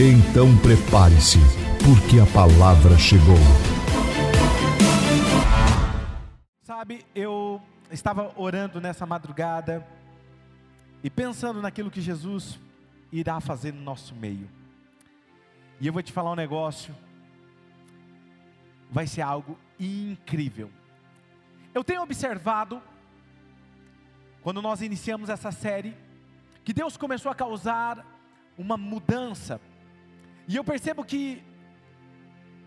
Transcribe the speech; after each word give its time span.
Então 0.00 0.56
prepare-se, 0.58 1.38
porque 1.84 2.20
a 2.20 2.26
palavra 2.32 2.96
chegou. 2.96 3.34
Sabe, 6.62 7.04
eu 7.16 7.60
estava 7.90 8.32
orando 8.36 8.80
nessa 8.80 9.04
madrugada 9.04 9.84
e 11.02 11.10
pensando 11.10 11.60
naquilo 11.60 11.90
que 11.90 12.00
Jesus 12.00 12.60
irá 13.10 13.40
fazer 13.40 13.74
no 13.74 13.80
nosso 13.80 14.14
meio. 14.14 14.48
E 15.80 15.88
eu 15.88 15.92
vou 15.92 16.00
te 16.00 16.12
falar 16.12 16.30
um 16.30 16.36
negócio, 16.36 16.94
vai 18.92 19.08
ser 19.08 19.22
algo 19.22 19.58
incrível. 19.80 20.70
Eu 21.74 21.82
tenho 21.82 22.02
observado, 22.02 22.80
quando 24.42 24.62
nós 24.62 24.80
iniciamos 24.80 25.28
essa 25.28 25.50
série, 25.50 25.92
que 26.64 26.72
Deus 26.72 26.96
começou 26.96 27.32
a 27.32 27.34
causar 27.34 28.06
uma 28.56 28.76
mudança, 28.76 29.60
e 30.48 30.56
eu 30.56 30.64
percebo 30.64 31.04
que 31.04 31.42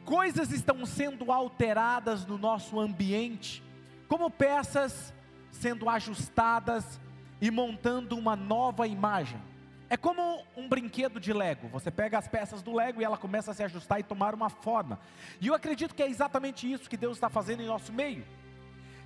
coisas 0.05 0.51
estão 0.51 0.85
sendo 0.85 1.31
alteradas 1.31 2.25
no 2.27 2.37
nosso 2.37 2.79
ambiente, 2.79 3.63
como 4.07 4.29
peças 4.29 5.11
sendo 5.49 5.89
ajustadas 5.89 7.01
e 7.41 7.49
montando 7.49 8.15
uma 8.15 8.35
nova 8.35 8.87
imagem. 8.87 9.41
É 9.89 9.97
como 9.97 10.45
um 10.55 10.69
brinquedo 10.69 11.19
de 11.19 11.33
Lego. 11.33 11.67
Você 11.69 11.89
pega 11.89 12.19
as 12.19 12.27
peças 12.27 12.61
do 12.61 12.71
Lego 12.71 13.01
e 13.01 13.03
ela 13.03 13.17
começa 13.17 13.49
a 13.49 13.53
se 13.53 13.63
ajustar 13.63 13.99
e 13.99 14.03
tomar 14.03 14.35
uma 14.35 14.49
forma. 14.49 14.99
E 15.41 15.47
eu 15.47 15.55
acredito 15.55 15.95
que 15.95 16.03
é 16.03 16.07
exatamente 16.07 16.71
isso 16.71 16.89
que 16.89 16.95
Deus 16.95 17.17
está 17.17 17.29
fazendo 17.29 17.63
em 17.63 17.65
nosso 17.65 17.91
meio. 17.91 18.23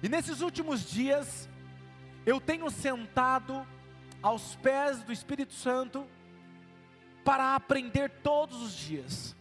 E 0.03 0.09
nesses 0.09 0.41
últimos 0.41 0.87
dias, 0.87 1.49
eu 2.25 2.41
tenho 2.41 2.69
sentado 2.69 3.65
aos 4.21 4.55
pés 4.57 5.01
do 5.01 5.13
Espírito 5.13 5.53
Santo 5.53 6.05
para 7.25 7.55
aprender 7.55 8.09
todos 8.21 8.61
os 8.61 8.73
dias. 8.73 9.35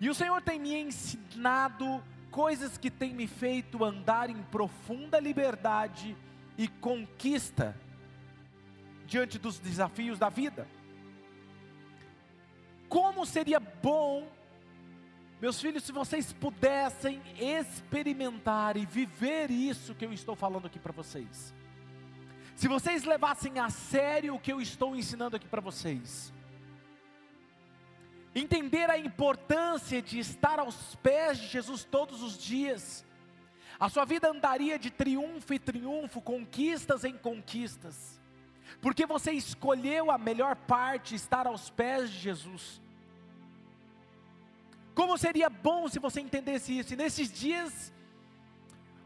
E 0.00 0.08
o 0.08 0.14
Senhor 0.14 0.40
tem 0.40 0.60
me 0.60 0.72
ensinado 0.72 2.02
coisas 2.30 2.78
que 2.78 2.90
têm 2.90 3.12
me 3.12 3.26
feito 3.26 3.84
andar 3.84 4.30
em 4.30 4.40
profunda 4.44 5.18
liberdade 5.18 6.16
e 6.56 6.68
conquista 6.68 7.76
diante 9.04 9.36
dos 9.36 9.58
desafios 9.58 10.16
da 10.16 10.28
vida. 10.28 10.68
Como 12.88 13.26
seria 13.26 13.58
bom, 13.58 14.30
meus 15.40 15.60
filhos, 15.60 15.82
se 15.82 15.90
vocês 15.90 16.32
pudessem 16.32 17.20
experimentar 17.36 18.76
e 18.76 18.86
viver 18.86 19.50
isso 19.50 19.94
que 19.94 20.06
eu 20.06 20.12
estou 20.12 20.36
falando 20.36 20.68
aqui 20.68 20.78
para 20.78 20.92
vocês. 20.92 21.52
Se 22.54 22.68
vocês 22.68 23.02
levassem 23.02 23.58
a 23.58 23.68
sério 23.70 24.36
o 24.36 24.40
que 24.40 24.52
eu 24.52 24.60
estou 24.60 24.94
ensinando 24.94 25.34
aqui 25.34 25.48
para 25.48 25.60
vocês 25.60 26.32
entender 28.38 28.90
a 28.90 28.98
importância 28.98 30.02
de 30.02 30.18
estar 30.18 30.58
aos 30.58 30.94
pés 30.96 31.38
de 31.38 31.46
Jesus 31.46 31.84
todos 31.84 32.22
os 32.22 32.38
dias, 32.38 33.04
a 33.80 33.88
sua 33.88 34.04
vida 34.04 34.28
andaria 34.28 34.78
de 34.78 34.90
triunfo 34.90 35.54
em 35.54 35.58
triunfo, 35.58 36.20
conquistas 36.20 37.04
em 37.04 37.16
conquistas, 37.16 38.20
porque 38.80 39.06
você 39.06 39.32
escolheu 39.32 40.10
a 40.10 40.18
melhor 40.18 40.56
parte, 40.56 41.14
estar 41.14 41.46
aos 41.46 41.70
pés 41.70 42.10
de 42.10 42.18
Jesus. 42.18 42.80
Como 44.94 45.16
seria 45.16 45.48
bom 45.48 45.88
se 45.88 45.98
você 45.98 46.20
entendesse 46.20 46.76
isso, 46.76 46.92
e 46.92 46.96
nesses 46.96 47.32
dias, 47.32 47.92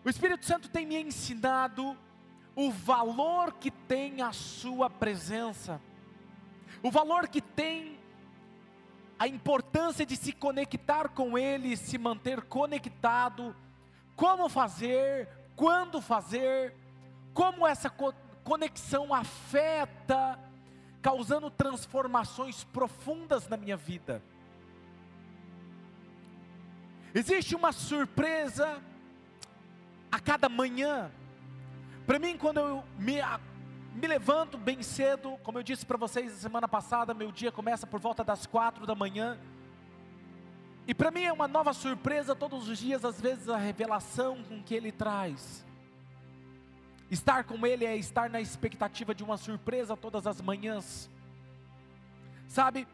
o 0.04 0.08
Espírito 0.08 0.44
Santo 0.46 0.68
tem 0.68 0.86
me 0.86 0.96
ensinado 0.96 1.96
o 2.56 2.70
valor 2.70 3.52
que 3.54 3.70
tem 3.70 4.22
a 4.22 4.32
Sua 4.32 4.90
presença, 4.90 5.80
o 6.82 6.90
valor 6.90 7.28
que 7.28 7.40
tem 7.40 8.01
a 9.22 9.28
importância 9.28 10.04
de 10.04 10.16
se 10.16 10.32
conectar 10.32 11.08
com 11.10 11.38
Ele, 11.38 11.76
se 11.76 11.96
manter 11.96 12.42
conectado, 12.42 13.54
como 14.16 14.48
fazer, 14.48 15.28
quando 15.54 16.00
fazer, 16.00 16.74
como 17.32 17.64
essa 17.64 17.88
conexão 18.42 19.14
afeta, 19.14 20.36
causando 21.00 21.52
transformações 21.52 22.64
profundas 22.64 23.46
na 23.46 23.56
minha 23.56 23.76
vida. 23.76 24.20
Existe 27.14 27.54
uma 27.54 27.70
surpresa 27.70 28.82
a 30.10 30.18
cada 30.18 30.48
manhã. 30.48 31.12
Para 32.08 32.18
mim, 32.18 32.36
quando 32.36 32.58
eu 32.58 32.84
me 32.98 33.20
me 33.94 34.06
levanto 34.06 34.56
bem 34.56 34.82
cedo, 34.82 35.38
como 35.42 35.58
eu 35.58 35.62
disse 35.62 35.84
para 35.84 35.98
vocês 35.98 36.32
semana 36.32 36.66
passada, 36.66 37.12
meu 37.12 37.30
dia 37.30 37.52
começa 37.52 37.86
por 37.86 38.00
volta 38.00 38.24
das 38.24 38.46
quatro 38.46 38.86
da 38.86 38.94
manhã. 38.94 39.38
E 40.86 40.94
para 40.94 41.10
mim 41.10 41.22
é 41.22 41.32
uma 41.32 41.46
nova 41.46 41.72
surpresa 41.74 42.34
todos 42.34 42.68
os 42.68 42.78
dias, 42.78 43.04
às 43.04 43.20
vezes 43.20 43.48
a 43.48 43.56
revelação 43.56 44.42
com 44.44 44.62
que 44.62 44.74
ele 44.74 44.90
traz. 44.90 45.64
Estar 47.10 47.44
com 47.44 47.66
ele 47.66 47.84
é 47.84 47.94
estar 47.94 48.30
na 48.30 48.40
expectativa 48.40 49.14
de 49.14 49.22
uma 49.22 49.36
surpresa 49.36 49.94
todas 49.94 50.26
as 50.26 50.40
manhãs. 50.40 51.10
Sabe? 52.48 52.88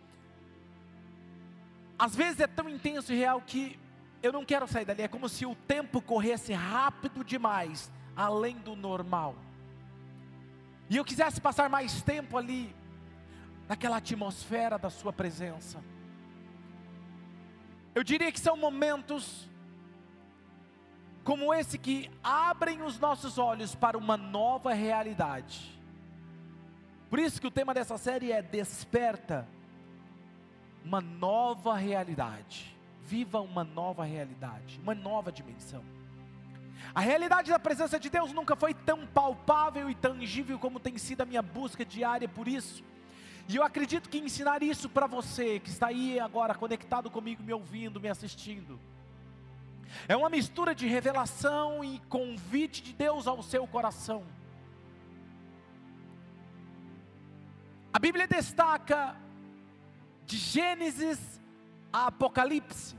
Às 1.96 2.14
vezes 2.14 2.40
é 2.40 2.46
tão 2.48 2.68
intenso 2.68 3.12
e 3.12 3.16
real 3.16 3.40
que 3.40 3.78
eu 4.20 4.32
não 4.32 4.44
quero 4.44 4.66
sair 4.66 4.84
dali, 4.84 5.02
é 5.02 5.08
como 5.08 5.28
se 5.28 5.46
o 5.46 5.54
tempo 5.54 6.02
corresse 6.02 6.52
rápido 6.52 7.24
demais, 7.24 7.88
além 8.16 8.56
do 8.58 8.74
normal 8.74 9.36
e 10.90 10.96
eu 10.96 11.04
quisesse 11.04 11.40
passar 11.40 11.68
mais 11.68 12.02
tempo 12.02 12.36
ali, 12.36 12.74
naquela 13.68 13.98
atmosfera 13.98 14.78
da 14.78 14.88
Sua 14.88 15.12
presença. 15.12 15.82
Eu 17.94 18.02
diria 18.02 18.32
que 18.32 18.40
são 18.40 18.56
momentos 18.56 19.48
como 21.24 21.52
esse 21.52 21.76
que 21.76 22.10
abrem 22.22 22.80
os 22.82 22.98
nossos 22.98 23.36
olhos 23.36 23.74
para 23.74 23.98
uma 23.98 24.16
nova 24.16 24.72
realidade. 24.72 25.78
Por 27.10 27.18
isso 27.18 27.40
que 27.40 27.46
o 27.46 27.50
tema 27.50 27.74
dessa 27.74 27.98
série 27.98 28.32
é 28.32 28.40
Desperta 28.40 29.46
uma 30.84 31.00
nova 31.00 31.76
realidade. 31.76 32.74
Viva 33.04 33.40
uma 33.40 33.64
nova 33.64 34.04
realidade, 34.04 34.80
uma 34.82 34.94
nova 34.94 35.30
dimensão. 35.30 35.82
A 36.98 37.00
realidade 37.00 37.48
da 37.48 37.60
presença 37.60 37.96
de 37.96 38.10
Deus 38.10 38.32
nunca 38.32 38.56
foi 38.56 38.74
tão 38.74 39.06
palpável 39.06 39.88
e 39.88 39.94
tangível 39.94 40.58
como 40.58 40.80
tem 40.80 40.98
sido 40.98 41.20
a 41.20 41.24
minha 41.24 41.40
busca 41.40 41.84
diária 41.84 42.28
por 42.28 42.48
isso. 42.48 42.82
E 43.48 43.54
eu 43.54 43.62
acredito 43.62 44.08
que 44.08 44.18
ensinar 44.18 44.64
isso 44.64 44.88
para 44.88 45.06
você 45.06 45.60
que 45.60 45.70
está 45.70 45.86
aí 45.86 46.18
agora 46.18 46.56
conectado 46.56 47.08
comigo, 47.08 47.40
me 47.40 47.52
ouvindo, 47.52 48.00
me 48.00 48.08
assistindo, 48.08 48.80
é 50.08 50.16
uma 50.16 50.28
mistura 50.28 50.74
de 50.74 50.88
revelação 50.88 51.84
e 51.84 52.00
convite 52.08 52.82
de 52.82 52.92
Deus 52.92 53.28
ao 53.28 53.44
seu 53.44 53.64
coração. 53.64 54.24
A 57.92 57.98
Bíblia 58.00 58.26
destaca 58.26 59.14
de 60.26 60.36
Gênesis 60.36 61.40
a 61.92 62.08
Apocalipse 62.08 62.98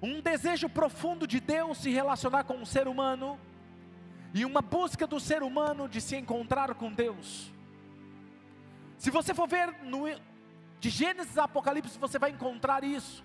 um 0.00 0.20
desejo 0.20 0.68
profundo 0.68 1.26
de 1.26 1.40
Deus 1.40 1.78
se 1.78 1.90
relacionar 1.90 2.44
com 2.44 2.60
o 2.60 2.66
ser 2.66 2.86
humano 2.86 3.38
e 4.34 4.44
uma 4.44 4.60
busca 4.60 5.06
do 5.06 5.18
ser 5.18 5.42
humano 5.42 5.88
de 5.88 6.00
se 6.00 6.16
encontrar 6.16 6.74
com 6.74 6.92
Deus. 6.92 7.52
Se 8.98 9.10
você 9.10 9.32
for 9.32 9.48
ver 9.48 9.72
no, 9.82 10.04
de 10.78 10.90
Gênesis 10.90 11.38
a 11.38 11.44
Apocalipse, 11.44 11.98
você 11.98 12.18
vai 12.18 12.30
encontrar 12.30 12.84
isso. 12.84 13.24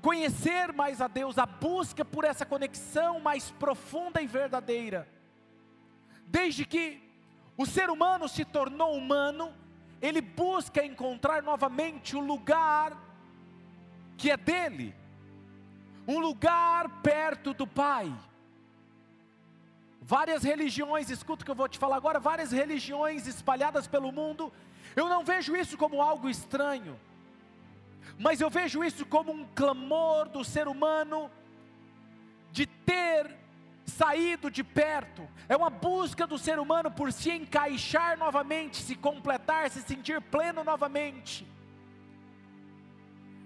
Conhecer 0.00 0.72
mais 0.72 1.00
a 1.00 1.06
Deus, 1.06 1.38
a 1.38 1.46
busca 1.46 2.04
por 2.04 2.24
essa 2.24 2.44
conexão 2.44 3.20
mais 3.20 3.50
profunda 3.52 4.20
e 4.20 4.26
verdadeira. 4.26 5.08
Desde 6.26 6.64
que 6.64 7.00
o 7.56 7.66
ser 7.66 7.90
humano 7.90 8.28
se 8.28 8.44
tornou 8.44 8.96
humano, 8.96 9.54
ele 10.02 10.20
busca 10.20 10.84
encontrar 10.84 11.42
novamente 11.44 12.16
o 12.16 12.20
lugar 12.20 12.92
que 14.16 14.30
é 14.30 14.36
dele, 14.36 14.94
um 16.06 16.18
lugar 16.18 17.00
perto 17.02 17.54
do 17.54 17.66
Pai, 17.66 18.12
várias 20.00 20.42
religiões, 20.42 21.08
escuta 21.08 21.42
o 21.42 21.44
que 21.44 21.50
eu 21.50 21.54
vou 21.54 21.68
te 21.68 21.78
falar 21.78 21.96
agora, 21.96 22.18
várias 22.18 22.50
religiões 22.50 23.28
espalhadas 23.28 23.86
pelo 23.86 24.10
mundo, 24.10 24.52
eu 24.96 25.08
não 25.08 25.24
vejo 25.24 25.56
isso 25.56 25.78
como 25.78 26.02
algo 26.02 26.28
estranho, 26.28 26.98
mas 28.18 28.40
eu 28.40 28.50
vejo 28.50 28.82
isso 28.82 29.06
como 29.06 29.32
um 29.32 29.46
clamor 29.54 30.28
do 30.28 30.44
ser 30.44 30.66
humano 30.66 31.30
de 32.50 32.66
ter 32.66 33.41
saído 33.86 34.50
de 34.50 34.62
perto, 34.62 35.28
é 35.48 35.56
uma 35.56 35.70
busca 35.70 36.26
do 36.26 36.38
ser 36.38 36.58
humano 36.58 36.90
por 36.90 37.12
se 37.12 37.30
encaixar 37.30 38.18
novamente, 38.18 38.76
se 38.76 38.94
completar, 38.94 39.70
se 39.70 39.82
sentir 39.82 40.20
pleno 40.20 40.62
novamente. 40.64 41.46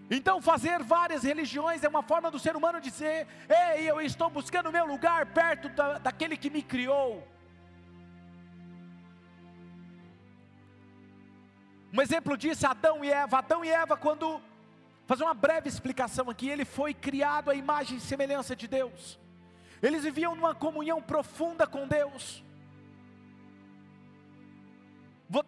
Então, 0.09 0.41
fazer 0.41 0.83
várias 0.83 1.25
religiões 1.25 1.83
é 1.83 1.89
uma 1.89 2.03
forma 2.03 2.31
do 2.31 2.39
ser 2.39 2.55
humano 2.55 2.81
dizer: 2.81 3.27
Ei, 3.49 3.91
eu 3.91 4.01
estou 4.01 4.31
buscando 4.31 4.69
o 4.69 4.73
meu 4.73 4.87
lugar 4.87 5.27
perto 5.27 5.69
da, 5.71 5.99
daquele 5.99 6.37
que 6.37 6.49
me 6.49 6.63
criou. 6.63 7.27
Um 11.93 12.01
exemplo 12.01 12.37
disso 12.37 12.67
é 12.67 12.69
Adão 12.69 13.05
e 13.05 13.11
Eva. 13.11 13.39
Adão 13.39 13.65
e 13.65 13.69
Eva, 13.69 13.97
quando. 13.97 14.41
Fazer 15.07 15.23
uma 15.23 15.35
breve 15.35 15.69
explicação 15.69 16.29
aqui. 16.29 16.49
Ele 16.49 16.65
foi 16.65 16.93
criado 16.93 17.51
à 17.51 17.55
imagem 17.55 17.97
e 17.99 18.01
semelhança 18.01 18.55
de 18.55 18.69
Deus. 18.69 19.19
Eles 19.83 20.05
viviam 20.05 20.35
numa 20.35 20.55
comunhão 20.55 21.03
profunda 21.03 21.67
com 21.67 21.87
Deus. 21.87 22.45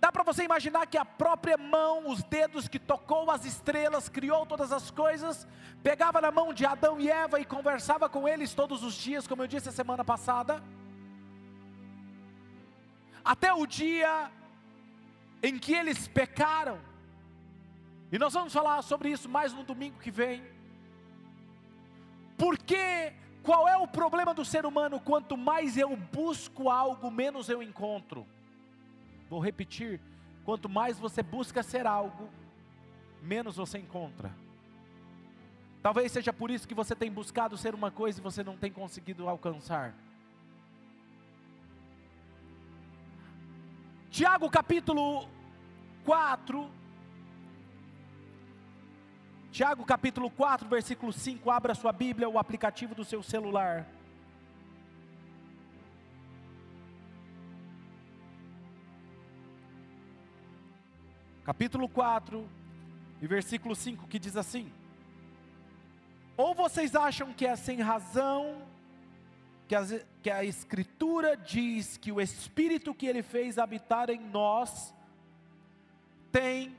Dá 0.01 0.11
para 0.11 0.25
você 0.25 0.43
imaginar 0.43 0.87
que 0.87 0.99
a 0.99 1.05
própria 1.05 1.57
mão, 1.57 2.09
os 2.09 2.23
dedos 2.25 2.67
que 2.67 2.81
tocou 2.81 3.31
as 3.31 3.45
estrelas, 3.45 4.09
criou 4.09 4.45
todas 4.45 4.73
as 4.73 4.91
coisas, 4.91 5.47
pegava 5.83 6.21
na 6.21 6.33
mão 6.33 6.53
de 6.53 6.67
Adão 6.67 7.01
e 7.01 7.09
Eva 7.09 7.39
e 7.39 7.45
conversava 7.45 8.09
com 8.09 8.27
eles 8.27 8.55
todos 8.55 8.83
os 8.83 8.95
dias, 8.95 9.27
como 9.27 9.43
eu 9.43 9.47
disse 9.47 9.69
a 9.69 9.73
semana 9.73 10.05
passada. 10.05 10.63
Até 13.25 13.53
o 13.53 13.67
dia 13.67 14.31
em 15.43 15.59
que 15.59 15.73
eles 15.73 16.09
pecaram. 16.09 16.81
E 18.11 18.19
nós 18.19 18.33
vamos 18.33 18.53
falar 18.53 18.83
sobre 18.83 19.11
isso 19.11 19.29
mais 19.29 19.53
no 19.53 19.63
domingo 19.63 20.01
que 20.01 20.11
vem. 20.11 20.43
Porque 22.37 23.13
qual 23.43 23.69
é 23.69 23.77
o 23.77 23.87
problema 23.87 24.35
do 24.35 24.45
ser 24.45 24.67
humano? 24.67 25.01
Quanto 25.01 25.37
mais 25.37 25.77
eu 25.77 25.97
busco 25.97 26.69
algo, 26.69 27.11
menos 27.11 27.49
eu 27.49 27.63
encontro. 27.63 28.27
Vou 29.29 29.41
repetir: 29.41 30.01
quanto 30.45 30.69
mais 30.69 30.99
você 30.99 31.23
busca 31.23 31.63
ser 31.63 31.87
algo, 31.87 32.29
menos 33.23 33.57
você 33.57 33.79
encontra. 33.79 34.33
Talvez 35.83 36.11
seja 36.13 36.33
por 36.33 36.51
isso 36.51 36.67
que 36.67 36.75
você 36.75 36.95
tem 36.95 37.11
buscado 37.11 37.57
ser 37.57 37.75
uma 37.75 37.91
coisa 37.91 38.19
e 38.19 38.23
você 38.23 38.43
não 38.43 38.57
tem 38.57 38.71
conseguido 38.71 39.29
alcançar. 39.29 39.95
Tiago 44.11 44.51
capítulo 44.51 45.29
4. 46.05 46.78
Tiago 49.59 49.85
capítulo 49.85 50.31
4, 50.31 50.69
versículo 50.69 51.13
5. 51.13 51.51
Abra 51.51 51.75
sua 51.75 51.91
Bíblia, 51.91 52.29
o 52.29 52.39
aplicativo 52.39 52.95
do 52.95 53.05
seu 53.05 53.25
celular. 53.25 53.85
capítulo 61.43 61.89
4 61.89 62.49
e 63.21 63.27
versículo 63.27 63.75
5, 63.75 64.07
que 64.07 64.21
diz 64.21 64.37
assim: 64.37 64.71
Ou 66.37 66.55
vocês 66.55 66.95
acham 66.95 67.33
que 67.33 67.45
é 67.45 67.57
sem 67.57 67.81
razão 67.81 68.63
que 69.67 69.75
a, 69.75 69.83
que 70.23 70.31
a 70.31 70.45
Escritura 70.45 71.37
diz 71.37 71.97
que 71.97 72.13
o 72.13 72.21
Espírito 72.21 72.95
que 72.95 73.09
Ele 73.09 73.25
fez 73.25 73.59
habitar 73.59 74.09
em 74.09 74.21
nós 74.21 74.95
tem 76.31 76.77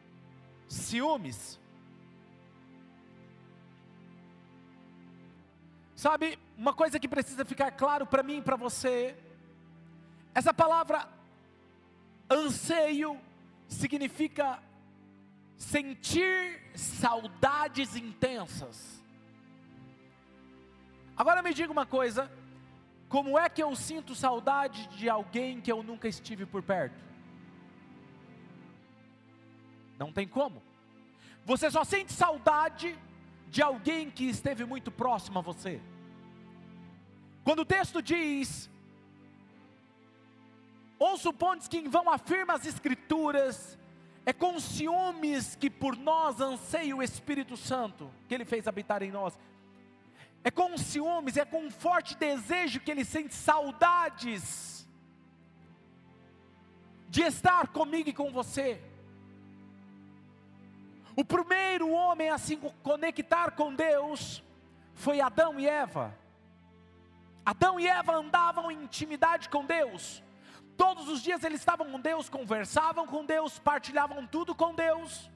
ciúmes? 0.65 1.58
Sabe, 5.99 6.39
uma 6.57 6.73
coisa 6.73 6.97
que 6.97 7.09
precisa 7.09 7.43
ficar 7.43 7.71
claro 7.71 8.05
para 8.05 8.23
mim 8.23 8.37
e 8.37 8.41
para 8.41 8.55
você, 8.55 9.13
essa 10.33 10.53
palavra 10.53 11.09
anseio 12.31 13.19
significa 13.67 14.63
sentir 15.57 16.61
saudades 16.73 17.97
intensas. 17.97 19.03
Agora 21.17 21.43
me 21.43 21.53
diga 21.53 21.69
uma 21.69 21.85
coisa: 21.85 22.31
como 23.09 23.37
é 23.37 23.49
que 23.49 23.61
eu 23.61 23.75
sinto 23.75 24.15
saudade 24.15 24.87
de 24.95 25.09
alguém 25.09 25.59
que 25.59 25.69
eu 25.69 25.83
nunca 25.83 26.07
estive 26.07 26.45
por 26.45 26.63
perto? 26.63 27.03
Não 29.97 30.13
tem 30.13 30.25
como. 30.25 30.63
Você 31.43 31.69
só 31.69 31.83
sente 31.83 32.13
saudade 32.13 32.97
de 33.49 33.61
alguém 33.61 34.09
que 34.09 34.25
esteve 34.25 34.63
muito 34.65 34.91
próximo 34.91 35.39
a 35.39 35.41
você. 35.41 35.81
Quando 37.43 37.59
o 37.59 37.65
texto 37.65 38.01
diz 38.01 38.69
ou 40.99 41.17
supondes 41.17 41.67
que 41.67 41.77
em 41.77 41.87
vão 41.87 42.09
afirma 42.09 42.53
as 42.53 42.65
Escrituras, 42.65 43.77
é 44.25 44.33
com 44.33 44.59
ciúmes 44.59 45.55
que 45.55 45.69
por 45.69 45.95
nós 45.95 46.41
anseia 46.41 46.95
o 46.95 47.01
Espírito 47.01 47.55
Santo, 47.55 48.11
que 48.27 48.35
Ele 48.35 48.45
fez 48.45 48.67
habitar 48.67 49.01
em 49.01 49.11
nós. 49.11 49.39
É 50.43 50.51
com 50.51 50.77
ciúmes, 50.77 51.37
é 51.37 51.45
com 51.45 51.65
um 51.65 51.71
forte 51.71 52.15
desejo 52.15 52.79
que 52.79 52.91
Ele 52.91 53.05
sente 53.05 53.33
saudades 53.33 54.87
de 57.09 57.23
estar 57.23 57.69
comigo 57.69 58.09
e 58.09 58.13
com 58.13 58.31
você. 58.31 58.81
O 61.19 61.25
primeiro 61.25 61.91
homem 61.91 62.29
a 62.29 62.37
se 62.37 62.55
conectar 62.81 63.51
com 63.51 63.75
Deus 63.75 64.41
foi 64.93 65.19
Adão 65.19 65.59
e 65.59 65.67
Eva. 65.67 66.17
Adão 67.45 67.77
e 67.77 67.85
Eva 67.85 68.13
andavam 68.15 68.71
em 68.71 68.83
intimidade 68.83 69.49
com 69.49 69.65
Deus. 69.65 70.23
Todos 70.77 71.09
os 71.09 71.21
dias 71.21 71.43
eles 71.43 71.59
estavam 71.59 71.91
com 71.91 71.99
Deus, 71.99 72.29
conversavam 72.29 73.05
com 73.05 73.25
Deus, 73.25 73.59
partilhavam 73.59 74.25
tudo 74.25 74.55
com 74.55 74.73
Deus. 74.73 75.29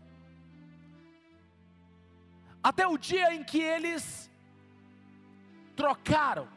Até 2.63 2.87
o 2.87 2.97
dia 2.97 3.35
em 3.35 3.43
que 3.43 3.59
eles 3.59 4.31
trocaram 5.75 6.47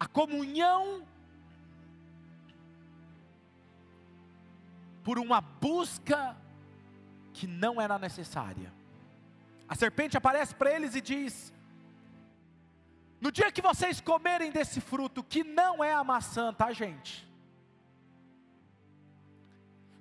a 0.00 0.08
comunhão 0.08 1.06
por 5.04 5.16
uma 5.20 5.40
busca 5.40 6.36
que 7.36 7.46
não 7.46 7.78
era 7.78 7.98
necessária. 7.98 8.72
A 9.68 9.74
serpente 9.74 10.16
aparece 10.16 10.54
para 10.54 10.72
eles 10.74 10.94
e 10.94 11.02
diz: 11.02 11.52
no 13.20 13.30
dia 13.30 13.52
que 13.52 13.60
vocês 13.60 14.00
comerem 14.00 14.50
desse 14.50 14.80
fruto, 14.80 15.22
que 15.22 15.44
não 15.44 15.84
é 15.84 15.92
a 15.92 16.02
maçã, 16.02 16.52
tá, 16.52 16.72
gente? 16.72 17.26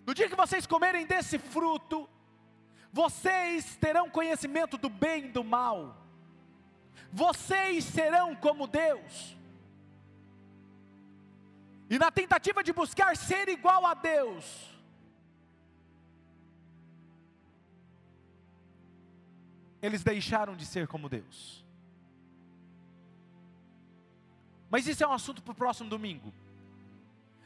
No 0.05 0.13
dia 0.13 0.29
que 0.29 0.35
vocês 0.43 0.65
comerem 0.65 1.05
desse 1.05 1.37
fruto, 1.37 2.09
vocês 2.91 3.75
terão 3.75 4.09
conhecimento 4.09 4.77
do 4.77 4.89
bem 4.89 5.25
e 5.25 5.33
do 5.37 5.43
mal. 5.43 5.97
Vocês 7.11 7.83
serão 7.83 8.35
como 8.35 8.67
Deus. 8.67 9.35
E 11.89 11.99
na 11.99 12.11
tentativa 12.11 12.63
de 12.63 12.71
buscar 12.71 13.17
ser 13.17 13.49
igual 13.49 13.85
a 13.85 13.93
Deus, 13.93 14.74
eles 19.85 20.03
deixaram 20.03 20.55
de 20.55 20.65
ser 20.65 20.87
como 20.87 21.07
Deus. 21.07 21.63
Mas 24.69 24.87
isso 24.87 25.03
é 25.03 25.07
um 25.07 25.13
assunto 25.13 25.41
para 25.41 25.51
o 25.51 25.55
próximo 25.55 25.89
domingo. 25.89 26.33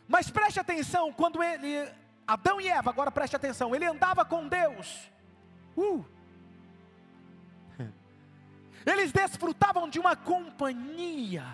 Mas 0.07 0.31
preste 0.31 0.59
atenção, 0.59 1.13
quando 1.13 1.43
ele, 1.43 1.91
Adão 2.25 2.59
e 2.59 2.67
Eva, 2.67 2.89
agora 2.89 3.11
preste 3.11 3.35
atenção, 3.35 3.75
ele 3.75 3.85
andava 3.85 4.25
com 4.25 4.47
Deus. 4.47 5.11
Uh. 5.77 6.03
Eles 8.85 9.11
desfrutavam 9.11 9.87
de 9.87 9.99
uma 9.99 10.15
companhia, 10.15 11.45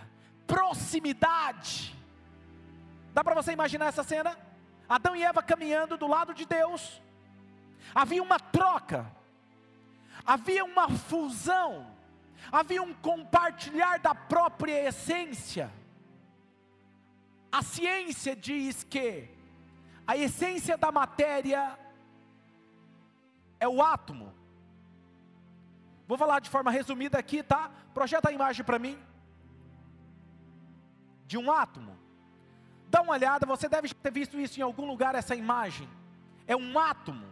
proximidade. 0.47 1.93
Dá 3.13 3.23
para 3.23 3.35
você 3.35 3.51
imaginar 3.51 3.87
essa 3.87 4.03
cena? 4.03 4.37
Adão 4.87 5.15
e 5.15 5.23
Eva 5.23 5.41
caminhando 5.41 5.97
do 5.97 6.07
lado 6.07 6.33
de 6.33 6.45
Deus. 6.45 7.01
Havia 7.93 8.21
uma 8.21 8.39
troca. 8.39 9.05
Havia 10.25 10.65
uma 10.65 10.89
fusão 10.89 11.95
havia 12.51 12.81
um 12.81 12.93
compartilhar 12.93 13.99
da 13.99 14.13
própria 14.13 14.87
essência. 14.87 15.71
A 17.51 17.61
ciência 17.61 18.35
diz 18.35 18.83
que 18.83 19.29
a 20.05 20.15
essência 20.17 20.77
da 20.77 20.91
matéria 20.91 21.77
é 23.59 23.67
o 23.67 23.81
átomo. 23.81 24.33
Vou 26.07 26.17
falar 26.17 26.39
de 26.39 26.49
forma 26.49 26.69
resumida 26.69 27.17
aqui, 27.17 27.41
tá? 27.41 27.71
Projeta 27.93 28.29
a 28.29 28.33
imagem 28.33 28.63
para 28.63 28.79
mim. 28.79 28.97
de 31.27 31.39
um 31.39 31.51
átomo. 31.51 31.97
Dá 32.87 33.01
uma 33.01 33.13
olhada, 33.13 33.47
você 33.47 33.67
deve 33.67 33.91
ter 33.91 34.11
visto 34.11 34.39
isso 34.39 34.59
em 34.59 34.63
algum 34.63 34.85
lugar, 34.85 35.15
essa 35.15 35.35
imagem. 35.35 35.89
É 36.45 36.55
um 36.55 36.77
átomo. 36.77 37.25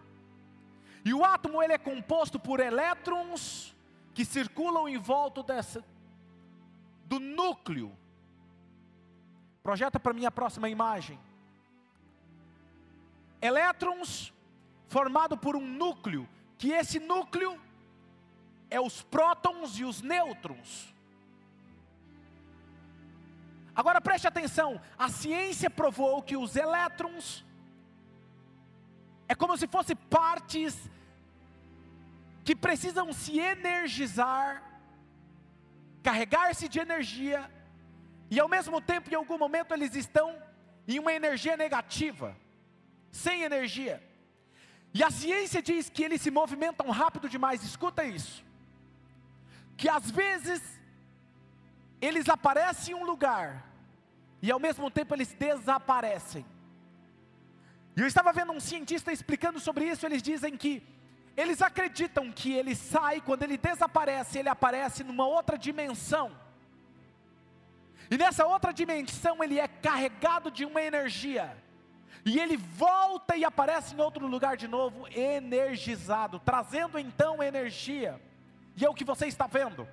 E 1.05 1.13
o 1.13 1.23
átomo 1.23 1.61
ele 1.61 1.73
é 1.73 1.77
composto 1.77 2.39
por 2.39 2.59
elétrons 2.59 3.75
que 4.13 4.23
circulam 4.23 4.87
em 4.87 4.97
volta 4.97 5.43
dessa, 5.43 5.83
do 7.05 7.19
núcleo. 7.19 7.91
Projeta 9.61 9.99
para 9.99 10.13
mim 10.13 10.25
a 10.25 10.31
próxima 10.31 10.69
imagem. 10.69 11.19
Elétrons 13.41 14.33
formado 14.87 15.35
por 15.35 15.55
um 15.55 15.65
núcleo, 15.65 16.29
que 16.57 16.71
esse 16.71 16.99
núcleo 16.99 17.59
é 18.69 18.79
os 18.79 19.01
prótons 19.01 19.77
e 19.79 19.83
os 19.83 20.01
nêutrons. 20.01 20.93
Agora 23.75 23.99
preste 23.99 24.27
atenção, 24.27 24.79
a 24.97 25.09
ciência 25.09 25.69
provou 25.69 26.21
que 26.21 26.37
os 26.37 26.55
elétrons 26.55 27.43
é 29.33 29.35
como 29.35 29.57
se 29.57 29.67
fossem 29.75 29.95
partes 29.95 30.75
que 32.45 32.55
precisam 32.55 33.11
se 33.11 33.39
energizar, 33.39 34.61
carregar-se 36.07 36.67
de 36.73 36.79
energia, 36.79 37.39
e 38.29 38.39
ao 38.39 38.47
mesmo 38.47 38.79
tempo, 38.79 39.09
em 39.09 39.15
algum 39.15 39.37
momento, 39.37 39.73
eles 39.73 39.95
estão 39.95 40.27
em 40.87 40.99
uma 40.99 41.13
energia 41.13 41.55
negativa, 41.57 42.37
sem 43.11 43.41
energia. 43.41 43.95
E 44.93 45.03
a 45.03 45.09
ciência 45.09 45.63
diz 45.63 45.89
que 45.89 46.03
eles 46.03 46.21
se 46.21 46.29
movimentam 46.29 46.91
rápido 46.91 47.27
demais, 47.27 47.63
escuta 47.63 48.03
isso. 48.03 48.45
Que 49.75 49.89
às 49.89 50.11
vezes 50.11 50.61
eles 51.99 52.29
aparecem 52.29 52.93
em 52.93 52.97
um 52.99 53.05
lugar 53.05 53.65
e 54.43 54.51
ao 54.51 54.59
mesmo 54.59 54.91
tempo 54.91 55.15
eles 55.15 55.33
desaparecem. 55.33 56.45
E 57.95 58.01
eu 58.01 58.07
estava 58.07 58.33
vendo 58.33 58.51
um 58.51 58.59
cientista 58.59 59.11
explicando 59.11 59.59
sobre 59.59 59.85
isso, 59.85 60.05
eles 60.05 60.21
dizem 60.21 60.57
que 60.57 60.83
eles 61.35 61.61
acreditam 61.61 62.31
que 62.31 62.53
ele 62.53 62.75
sai, 62.75 63.21
quando 63.21 63.43
ele 63.43 63.57
desaparece, 63.57 64.39
ele 64.39 64.49
aparece 64.49 65.03
numa 65.03 65.25
outra 65.25 65.57
dimensão. 65.57 66.31
E 68.09 68.17
nessa 68.17 68.45
outra 68.45 68.71
dimensão 68.71 69.43
ele 69.43 69.59
é 69.59 69.67
carregado 69.67 70.51
de 70.51 70.65
uma 70.65 70.81
energia. 70.81 71.57
E 72.25 72.39
ele 72.39 72.55
volta 72.55 73.35
e 73.35 73.43
aparece 73.43 73.95
em 73.95 73.99
outro 73.99 74.27
lugar 74.27 74.55
de 74.55 74.67
novo, 74.67 75.07
energizado, 75.09 76.39
trazendo 76.39 76.99
então 76.99 77.41
energia. 77.41 78.21
E 78.77 78.85
é 78.85 78.89
o 78.89 78.93
que 78.93 79.03
você 79.03 79.27
está 79.27 79.47
vendo. 79.47 79.87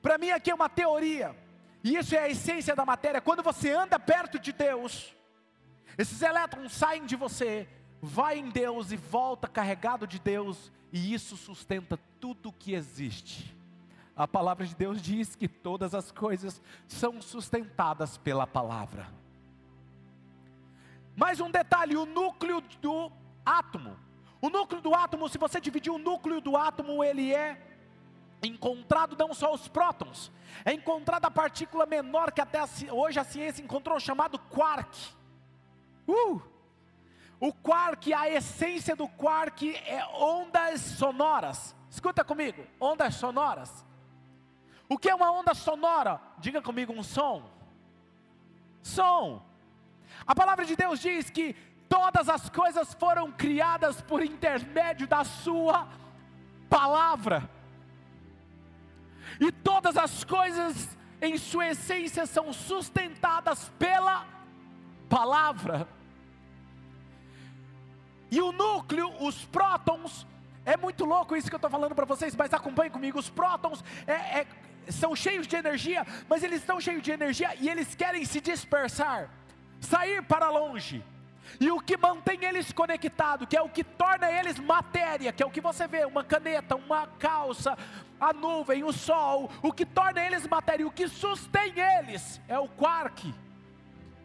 Para 0.00 0.16
mim 0.16 0.30
aqui 0.30 0.50
é 0.50 0.54
uma 0.54 0.68
teoria. 0.68 1.36
E 1.82 1.96
isso 1.96 2.14
é 2.14 2.18
a 2.18 2.28
essência 2.28 2.74
da 2.74 2.86
matéria. 2.86 3.20
Quando 3.20 3.42
você 3.42 3.72
anda 3.72 3.98
perto 3.98 4.38
de 4.38 4.52
Deus, 4.52 5.14
esses 5.98 6.22
elétrons 6.22 6.72
saem 6.72 7.04
de 7.04 7.16
você, 7.16 7.68
vai 8.00 8.38
em 8.38 8.48
Deus 8.48 8.92
e 8.92 8.96
volta 8.96 9.48
carregado 9.48 10.06
de 10.06 10.20
Deus, 10.20 10.70
e 10.92 11.12
isso 11.12 11.36
sustenta 11.36 11.98
tudo 12.20 12.52
que 12.52 12.72
existe. 12.72 13.54
A 14.16 14.26
palavra 14.26 14.64
de 14.64 14.74
Deus 14.74 15.02
diz 15.02 15.34
que 15.34 15.48
todas 15.48 15.94
as 15.94 16.12
coisas 16.12 16.62
são 16.86 17.20
sustentadas 17.20 18.16
pela 18.16 18.46
palavra. 18.46 19.08
Mais 21.16 21.40
um 21.40 21.50
detalhe: 21.50 21.96
o 21.96 22.06
núcleo 22.06 22.60
do 22.80 23.10
átomo. 23.44 23.96
O 24.40 24.48
núcleo 24.48 24.80
do 24.80 24.94
átomo, 24.94 25.28
se 25.28 25.36
você 25.36 25.60
dividir 25.60 25.90
o 25.90 25.98
núcleo 25.98 26.40
do 26.40 26.56
átomo, 26.56 27.02
ele 27.02 27.34
é 27.34 27.60
encontrado 28.40 29.16
não 29.18 29.34
só 29.34 29.52
os 29.52 29.66
prótons, 29.66 30.30
é 30.64 30.72
encontrada 30.72 31.26
a 31.26 31.30
partícula 31.30 31.86
menor 31.86 32.30
que 32.30 32.40
até 32.40 32.60
hoje 32.92 33.18
a 33.18 33.24
ciência 33.24 33.62
encontrou, 33.62 33.98
chamado 33.98 34.38
quark. 34.38 35.17
Uh! 36.08 36.40
O 37.38 37.52
quark, 37.52 38.12
a 38.12 38.28
essência 38.28 38.96
do 38.96 39.06
quark 39.06 39.76
é 39.76 40.04
ondas 40.14 40.80
sonoras. 40.80 41.76
Escuta 41.88 42.24
comigo, 42.24 42.66
ondas 42.80 43.14
sonoras. 43.14 43.84
O 44.88 44.98
que 44.98 45.08
é 45.08 45.14
uma 45.14 45.30
onda 45.30 45.54
sonora? 45.54 46.20
Diga 46.38 46.60
comigo 46.62 46.92
um 46.92 47.02
som. 47.02 47.48
Som. 48.82 49.42
A 50.26 50.34
palavra 50.34 50.64
de 50.64 50.74
Deus 50.74 50.98
diz 50.98 51.30
que 51.30 51.54
todas 51.88 52.28
as 52.28 52.48
coisas 52.48 52.94
foram 52.94 53.30
criadas 53.30 54.00
por 54.00 54.22
intermédio 54.22 55.06
da 55.06 55.22
Sua 55.24 55.88
palavra, 56.68 57.48
e 59.40 59.50
todas 59.50 59.96
as 59.96 60.24
coisas 60.24 60.96
em 61.20 61.36
sua 61.38 61.68
essência 61.68 62.26
são 62.26 62.52
sustentadas 62.52 63.70
pela 63.78 64.26
palavra. 65.08 65.88
E 68.30 68.40
o 68.40 68.52
núcleo, 68.52 69.10
os 69.20 69.44
prótons, 69.46 70.26
é 70.64 70.76
muito 70.76 71.04
louco 71.04 71.34
isso 71.36 71.48
que 71.48 71.54
eu 71.54 71.58
estou 71.58 71.70
falando 71.70 71.94
para 71.94 72.04
vocês, 72.04 72.34
mas 72.36 72.52
acompanhe 72.52 72.90
comigo. 72.90 73.18
Os 73.18 73.30
prótons 73.30 73.82
é, 74.06 74.40
é, 74.40 74.46
são 74.90 75.16
cheios 75.16 75.46
de 75.46 75.56
energia, 75.56 76.06
mas 76.28 76.42
eles 76.42 76.60
estão 76.60 76.80
cheios 76.80 77.02
de 77.02 77.10
energia 77.10 77.54
e 77.58 77.68
eles 77.68 77.94
querem 77.94 78.24
se 78.24 78.40
dispersar 78.40 79.30
sair 79.80 80.22
para 80.22 80.50
longe. 80.50 81.04
E 81.58 81.70
o 81.70 81.80
que 81.80 81.96
mantém 81.96 82.44
eles 82.44 82.72
conectados, 82.72 83.48
que 83.48 83.56
é 83.56 83.62
o 83.62 83.68
que 83.68 83.82
torna 83.82 84.30
eles 84.30 84.58
matéria, 84.58 85.32
que 85.32 85.42
é 85.42 85.46
o 85.46 85.50
que 85.50 85.60
você 85.60 85.88
vê, 85.88 86.04
uma 86.04 86.22
caneta, 86.22 86.76
uma 86.76 87.06
calça, 87.06 87.76
a 88.20 88.32
nuvem, 88.32 88.84
o 88.84 88.92
sol, 88.92 89.50
o 89.62 89.72
que 89.72 89.86
torna 89.86 90.20
eles 90.20 90.46
matéria, 90.46 90.86
o 90.86 90.90
que 90.90 91.08
sustém 91.08 91.72
eles 91.78 92.40
é 92.48 92.58
o 92.58 92.68
quark, 92.68 93.34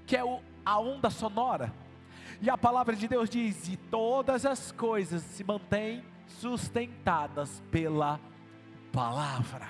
que 0.05 0.17
é 0.17 0.23
o, 0.23 0.41
a 0.65 0.77
onda 0.79 1.09
sonora. 1.09 1.73
E 2.43 2.49
a 2.49 2.57
palavra 2.57 2.93
de 2.93 3.07
Deus 3.07 3.29
diz: 3.29 3.69
e 3.69 3.77
todas 3.77 4.45
as 4.45 4.69
coisas 4.73 5.23
se 5.23 5.45
mantêm 5.45 6.03
sustentadas 6.27 7.63
pela 7.71 8.19
palavra. 8.91 9.69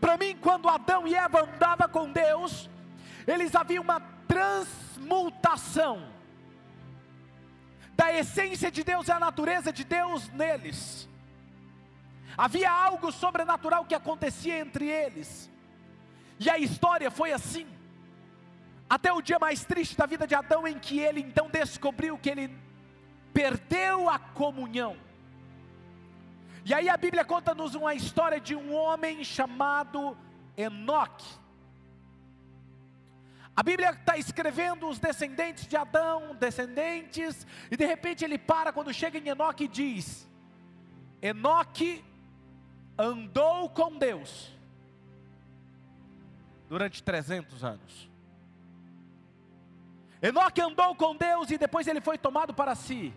Para 0.00 0.16
mim, 0.16 0.36
quando 0.40 0.68
Adão 0.68 1.06
e 1.06 1.14
Eva 1.14 1.44
andavam 1.44 1.88
com 1.88 2.10
Deus, 2.10 2.68
eles 3.28 3.54
haviam 3.54 3.84
uma 3.84 4.00
transmutação 4.26 6.10
da 7.94 8.12
essência 8.12 8.72
de 8.72 8.82
Deus 8.82 9.06
e 9.06 9.12
a 9.12 9.20
natureza 9.20 9.72
de 9.72 9.84
Deus 9.84 10.28
neles. 10.30 11.08
Havia 12.36 12.72
algo 12.72 13.12
sobrenatural 13.12 13.84
que 13.84 13.94
acontecia 13.94 14.58
entre 14.58 14.88
eles. 14.88 15.48
E 16.40 16.50
a 16.50 16.58
história 16.58 17.08
foi 17.08 17.32
assim. 17.32 17.77
Até 18.88 19.12
o 19.12 19.20
dia 19.20 19.38
mais 19.38 19.64
triste 19.64 19.96
da 19.96 20.06
vida 20.06 20.26
de 20.26 20.34
Adão, 20.34 20.66
em 20.66 20.78
que 20.78 20.98
ele 20.98 21.20
então 21.20 21.50
descobriu 21.50 22.16
que 22.16 22.30
ele 22.30 22.50
perdeu 23.32 24.08
a 24.08 24.18
comunhão. 24.18 24.96
E 26.64 26.72
aí 26.72 26.88
a 26.88 26.96
Bíblia 26.96 27.24
conta-nos 27.24 27.74
uma 27.74 27.94
história 27.94 28.40
de 28.40 28.54
um 28.54 28.74
homem 28.74 29.22
chamado 29.24 30.16
Enoque. 30.56 31.26
A 33.54 33.62
Bíblia 33.62 33.90
está 33.90 34.16
escrevendo 34.16 34.88
os 34.88 34.98
descendentes 34.98 35.66
de 35.66 35.76
Adão, 35.76 36.34
descendentes, 36.34 37.46
e 37.70 37.76
de 37.76 37.84
repente 37.84 38.24
ele 38.24 38.38
para 38.38 38.72
quando 38.72 38.92
chega 38.94 39.18
em 39.18 39.28
Enoque 39.28 39.64
e 39.64 39.68
diz: 39.68 40.28
Enoque 41.20 42.04
andou 42.96 43.68
com 43.68 43.96
Deus 43.98 44.52
durante 46.68 47.02
300 47.02 47.64
anos. 47.64 48.08
Enoque 50.20 50.60
andou 50.60 50.94
com 50.94 51.14
Deus 51.14 51.50
e 51.50 51.58
depois 51.58 51.86
ele 51.86 52.00
foi 52.00 52.18
tomado 52.18 52.52
para 52.52 52.74
si. 52.74 53.12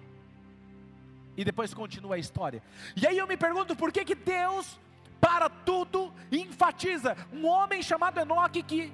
E 1.36 1.44
depois 1.44 1.74
continua 1.74 2.16
a 2.16 2.20
história. 2.20 2.62
E 2.96 3.08
aí 3.08 3.18
eu 3.18 3.28
me 3.28 3.38
pergunto 3.38 3.76
por 3.76 3.92
que 3.92 4.06
que 4.06 4.16
Deus 4.16 4.80
para 5.20 5.50
tudo 5.50 6.14
enfatiza 6.32 7.16
um 7.32 7.46
homem 7.46 7.82
chamado 7.82 8.20
Enoque 8.20 8.64
que 8.64 8.94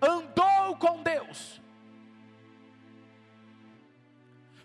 andou 0.00 0.76
com 0.76 1.02
Deus. 1.02 1.60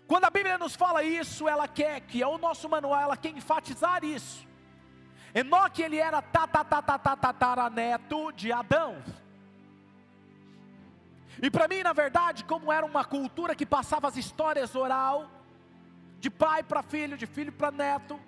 Quando 0.06 0.24
a 0.24 0.30
Bíblia 0.30 0.56
nos 0.56 0.76
fala 0.76 1.02
isso, 1.02 1.48
ela 1.48 1.66
quer 1.66 2.00
que 2.00 2.22
é 2.22 2.26
o 2.26 2.38
nosso 2.38 2.68
manual, 2.68 3.00
ela 3.00 3.16
quer 3.16 3.30
enfatizar 3.30 4.04
isso. 4.04 4.46
Enoque 5.34 5.82
ele 5.82 5.98
era 5.98 6.22
tataraneto 6.22 8.32
de 8.32 8.52
Adão. 8.52 9.02
E 11.42 11.50
para 11.50 11.68
mim, 11.68 11.82
na 11.82 11.92
verdade, 11.92 12.44
como 12.44 12.72
era 12.72 12.84
uma 12.84 13.04
cultura 13.04 13.54
que 13.54 13.66
passava 13.66 14.08
as 14.08 14.16
histórias 14.16 14.74
oral, 14.74 15.30
de 16.18 16.30
pai 16.30 16.62
para 16.62 16.82
filho, 16.82 17.16
de 17.16 17.26
filho 17.26 17.52
para 17.52 17.70
neto, 17.70 18.18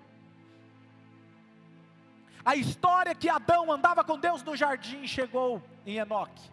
a 2.44 2.54
história 2.56 3.14
que 3.14 3.28
Adão 3.28 3.70
andava 3.72 4.04
com 4.04 4.18
Deus 4.18 4.42
no 4.42 4.56
jardim 4.56 5.06
chegou 5.06 5.62
em 5.84 5.96
Enoque. 5.98 6.50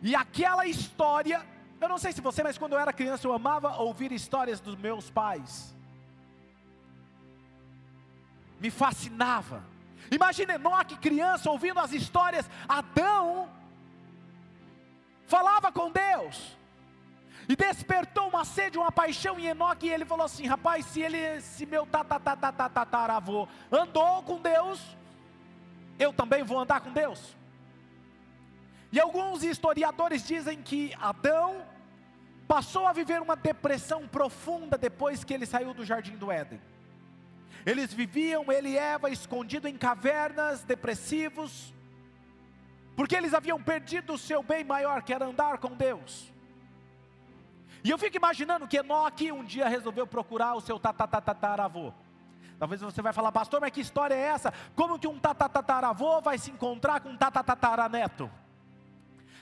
E 0.00 0.14
aquela 0.14 0.66
história, 0.66 1.44
eu 1.80 1.88
não 1.88 1.98
sei 1.98 2.12
se 2.12 2.20
você, 2.20 2.42
mas 2.42 2.58
quando 2.58 2.74
eu 2.74 2.78
era 2.78 2.92
criança 2.92 3.26
eu 3.26 3.32
amava 3.32 3.76
ouvir 3.76 4.12
histórias 4.12 4.60
dos 4.60 4.76
meus 4.76 5.10
pais. 5.10 5.74
Me 8.60 8.70
fascinava. 8.70 9.64
Imagina 10.10 10.54
Enoque, 10.54 10.96
criança, 10.96 11.50
ouvindo 11.50 11.80
as 11.80 11.92
histórias. 11.92 12.48
Adão 12.68 13.48
falava 15.26 15.72
com 15.72 15.90
Deus. 15.90 16.56
E 17.48 17.54
despertou 17.54 18.28
uma 18.28 18.44
sede, 18.44 18.78
uma 18.78 18.90
paixão 18.90 19.38
em 19.38 19.46
Enoque. 19.46 19.86
E 19.86 19.92
ele 19.92 20.04
falou 20.04 20.24
assim: 20.24 20.46
Rapaz, 20.46 20.86
se 20.86 21.00
ele, 21.00 21.40
se 21.40 21.66
meu 21.66 21.86
tataravô 21.86 23.46
andou 23.70 24.22
com 24.22 24.40
Deus, 24.40 24.80
eu 25.98 26.12
também 26.12 26.42
vou 26.42 26.58
andar 26.58 26.80
com 26.80 26.92
Deus. 26.92 27.36
E 28.90 29.00
alguns 29.00 29.42
historiadores 29.42 30.26
dizem 30.26 30.62
que 30.62 30.94
Adão 31.00 31.66
passou 32.46 32.86
a 32.86 32.92
viver 32.92 33.20
uma 33.20 33.34
depressão 33.34 34.06
profunda 34.06 34.78
depois 34.78 35.24
que 35.24 35.34
ele 35.34 35.44
saiu 35.44 35.74
do 35.74 35.84
jardim 35.84 36.16
do 36.16 36.30
Éden. 36.30 36.60
Eles 37.66 37.92
viviam, 37.92 38.52
ele 38.52 38.70
e 38.70 38.78
Eva, 38.78 39.10
escondido 39.10 39.66
em 39.66 39.76
cavernas, 39.76 40.62
depressivos, 40.62 41.73
porque 42.96 43.16
eles 43.16 43.34
haviam 43.34 43.60
perdido 43.62 44.14
o 44.14 44.18
seu 44.18 44.42
bem 44.42 44.64
maior, 44.64 45.02
que 45.02 45.12
era 45.12 45.26
andar 45.26 45.58
com 45.58 45.70
Deus. 45.70 46.32
E 47.82 47.90
eu 47.90 47.98
fico 47.98 48.16
imaginando 48.16 48.66
que 48.66 48.78
Enoque 48.78 49.30
um 49.30 49.44
dia 49.44 49.68
resolveu 49.68 50.06
procurar 50.06 50.54
o 50.54 50.60
seu 50.60 50.78
tatatataravô. 50.78 51.92
Talvez 52.58 52.80
você 52.80 53.02
vai 53.02 53.12
falar, 53.12 53.30
pastor, 53.32 53.60
mas 53.60 53.72
que 53.72 53.80
história 53.80 54.14
é 54.14 54.20
essa? 54.20 54.52
Como 54.74 54.98
que 54.98 55.06
um 55.06 55.18
tatatataravô 55.18 56.20
vai 56.20 56.38
se 56.38 56.50
encontrar 56.50 57.00
com 57.00 57.10
um 57.10 57.16
tatataraneto? 57.16 58.30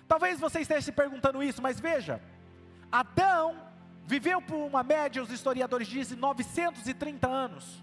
Talvez 0.09 0.41
você 0.41 0.61
esteja 0.61 0.81
se 0.81 0.93
perguntando 0.93 1.43
isso, 1.43 1.63
mas 1.63 1.79
veja, 1.79 2.21
Adão 2.91 3.57
viveu 4.05 4.43
por 4.43 4.57
uma 4.57 4.83
média, 4.83 5.23
os 5.23 5.31
historiadores 5.31 5.87
dizem, 5.87 6.19
930 6.19 7.29
anos. 7.29 7.83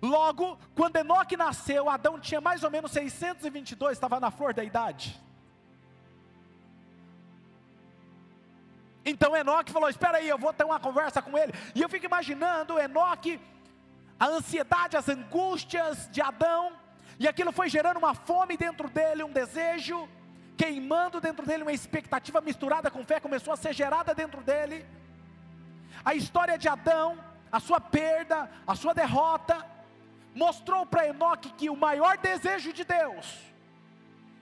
Logo, 0.00 0.58
quando 0.74 0.96
Enoque 0.96 1.36
nasceu, 1.36 1.90
Adão 1.90 2.18
tinha 2.20 2.40
mais 2.40 2.62
ou 2.62 2.70
menos 2.70 2.92
622, 2.92 3.92
estava 3.92 4.20
na 4.20 4.30
flor 4.30 4.54
da 4.54 4.62
idade. 4.62 5.20
Então 9.04 9.36
Enoque 9.36 9.72
falou: 9.72 9.88
Espera 9.88 10.18
aí, 10.18 10.28
eu 10.28 10.38
vou 10.38 10.52
ter 10.52 10.64
uma 10.64 10.78
conversa 10.78 11.20
com 11.20 11.36
ele. 11.36 11.52
E 11.74 11.82
eu 11.82 11.88
fico 11.88 12.06
imaginando 12.06 12.78
Enoque, 12.78 13.40
a 14.20 14.26
ansiedade, 14.26 14.96
as 14.96 15.08
angústias 15.08 16.08
de 16.12 16.20
Adão, 16.20 16.72
e 17.18 17.26
aquilo 17.26 17.50
foi 17.50 17.68
gerando 17.68 17.96
uma 17.96 18.14
fome 18.14 18.56
dentro 18.56 18.88
dele, 18.88 19.24
um 19.24 19.32
desejo, 19.32 20.08
queimando 20.56 21.20
dentro 21.20 21.44
dele, 21.44 21.62
uma 21.62 21.72
expectativa 21.72 22.40
misturada 22.40 22.90
com 22.90 23.04
fé, 23.04 23.18
começou 23.18 23.52
a 23.52 23.56
ser 23.56 23.72
gerada 23.72 24.14
dentro 24.14 24.42
dele. 24.42 24.86
A 26.04 26.14
história 26.14 26.56
de 26.56 26.68
Adão, 26.68 27.18
a 27.50 27.58
sua 27.58 27.80
perda, 27.80 28.48
a 28.66 28.74
sua 28.76 28.92
derrota, 28.94 29.66
mostrou 30.38 30.86
para 30.86 31.08
Enoque 31.08 31.50
que 31.50 31.68
o 31.68 31.76
maior 31.76 32.16
desejo 32.16 32.72
de 32.72 32.84
Deus 32.84 33.26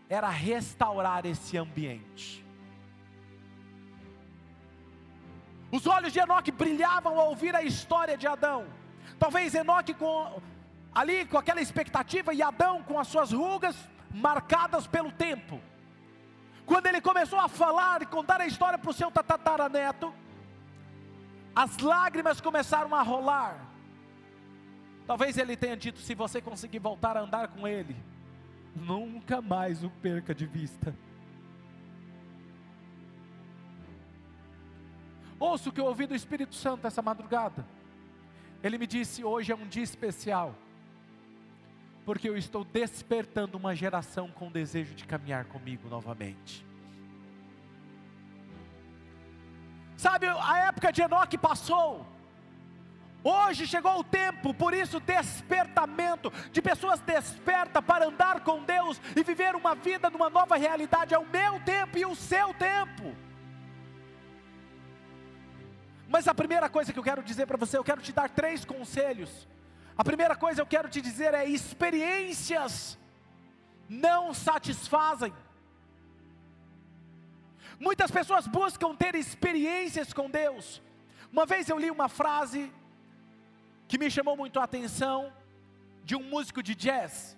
era 0.08 0.28
restaurar 0.28 1.24
esse 1.26 1.56
ambiente. 1.56 2.44
Os 5.72 5.86
olhos 5.86 6.12
de 6.12 6.20
Enoque 6.20 6.52
brilhavam 6.52 7.18
ao 7.18 7.30
ouvir 7.30 7.56
a 7.56 7.62
história 7.62 8.16
de 8.16 8.26
Adão. 8.26 8.66
Talvez 9.18 9.54
Enoque 9.54 9.94
com 9.94 10.40
ali 10.94 11.26
com 11.26 11.38
aquela 11.38 11.60
expectativa 11.60 12.32
e 12.32 12.42
Adão 12.42 12.82
com 12.82 12.98
as 12.98 13.08
suas 13.08 13.32
rugas 13.32 13.76
marcadas 14.10 14.86
pelo 14.86 15.10
tempo. 15.10 15.60
Quando 16.64 16.86
ele 16.86 17.00
começou 17.00 17.38
a 17.38 17.48
falar 17.48 18.02
e 18.02 18.06
contar 18.06 18.40
a 18.40 18.46
história 18.46 18.78
para 18.78 18.90
o 18.90 18.94
seu 18.94 19.10
tataraneto, 19.10 20.12
as 21.54 21.78
lágrimas 21.78 22.40
começaram 22.40 22.94
a 22.94 23.02
rolar. 23.02 23.75
Talvez 25.06 25.38
ele 25.38 25.56
tenha 25.56 25.76
dito: 25.76 26.00
se 26.00 26.14
você 26.14 26.40
conseguir 26.40 26.78
voltar 26.78 27.16
a 27.16 27.20
andar 27.20 27.48
com 27.48 27.66
ele, 27.66 27.96
nunca 28.74 29.40
mais 29.40 29.84
o 29.84 29.90
perca 29.90 30.34
de 30.34 30.46
vista. 30.46 30.94
Ouça 35.38 35.68
o 35.68 35.72
que 35.72 35.80
eu 35.80 35.84
ouvi 35.84 36.06
do 36.06 36.14
Espírito 36.14 36.54
Santo 36.54 36.86
essa 36.86 37.02
madrugada. 37.02 37.64
Ele 38.62 38.78
me 38.78 38.86
disse: 38.86 39.22
hoje 39.22 39.52
é 39.52 39.54
um 39.54 39.66
dia 39.66 39.82
especial, 39.82 40.54
porque 42.04 42.28
eu 42.28 42.36
estou 42.36 42.64
despertando 42.64 43.56
uma 43.56 43.74
geração 43.74 44.28
com 44.28 44.50
desejo 44.50 44.94
de 44.94 45.04
caminhar 45.04 45.44
comigo 45.44 45.88
novamente. 45.88 46.64
Sabe, 49.96 50.26
a 50.26 50.58
época 50.58 50.92
de 50.92 51.00
Enoque 51.00 51.38
passou. 51.38 52.06
Hoje 53.28 53.66
chegou 53.66 53.98
o 53.98 54.04
tempo, 54.04 54.54
por 54.54 54.72
isso, 54.72 55.00
despertamento 55.00 56.32
de 56.52 56.62
pessoas 56.62 57.00
despertas 57.00 57.84
para 57.84 58.06
andar 58.06 58.44
com 58.44 58.62
Deus 58.62 59.00
e 59.16 59.24
viver 59.24 59.56
uma 59.56 59.74
vida 59.74 60.08
numa 60.08 60.30
nova 60.30 60.54
realidade. 60.56 61.12
É 61.12 61.18
o 61.18 61.26
meu 61.26 61.58
tempo 61.64 61.98
e 61.98 62.06
o 62.06 62.14
seu 62.14 62.54
tempo. 62.54 63.16
Mas 66.08 66.28
a 66.28 66.34
primeira 66.36 66.68
coisa 66.68 66.92
que 66.92 66.98
eu 67.00 67.02
quero 67.02 67.20
dizer 67.20 67.46
para 67.46 67.56
você, 67.56 67.76
eu 67.76 67.82
quero 67.82 68.00
te 68.00 68.12
dar 68.12 68.30
três 68.30 68.64
conselhos. 68.64 69.48
A 69.98 70.04
primeira 70.04 70.36
coisa 70.36 70.62
eu 70.62 70.66
quero 70.66 70.88
te 70.88 71.00
dizer 71.00 71.34
é: 71.34 71.44
experiências 71.46 72.96
não 73.88 74.32
satisfazem. 74.32 75.34
Muitas 77.80 78.12
pessoas 78.12 78.46
buscam 78.46 78.94
ter 78.94 79.16
experiências 79.16 80.12
com 80.12 80.30
Deus. 80.30 80.80
Uma 81.32 81.44
vez 81.44 81.68
eu 81.68 81.76
li 81.76 81.90
uma 81.90 82.08
frase 82.08 82.72
que 83.88 83.98
me 83.98 84.10
chamou 84.10 84.36
muito 84.36 84.58
a 84.58 84.64
atenção 84.64 85.32
de 86.04 86.14
um 86.16 86.22
músico 86.22 86.62
de 86.62 86.74
jazz. 86.74 87.36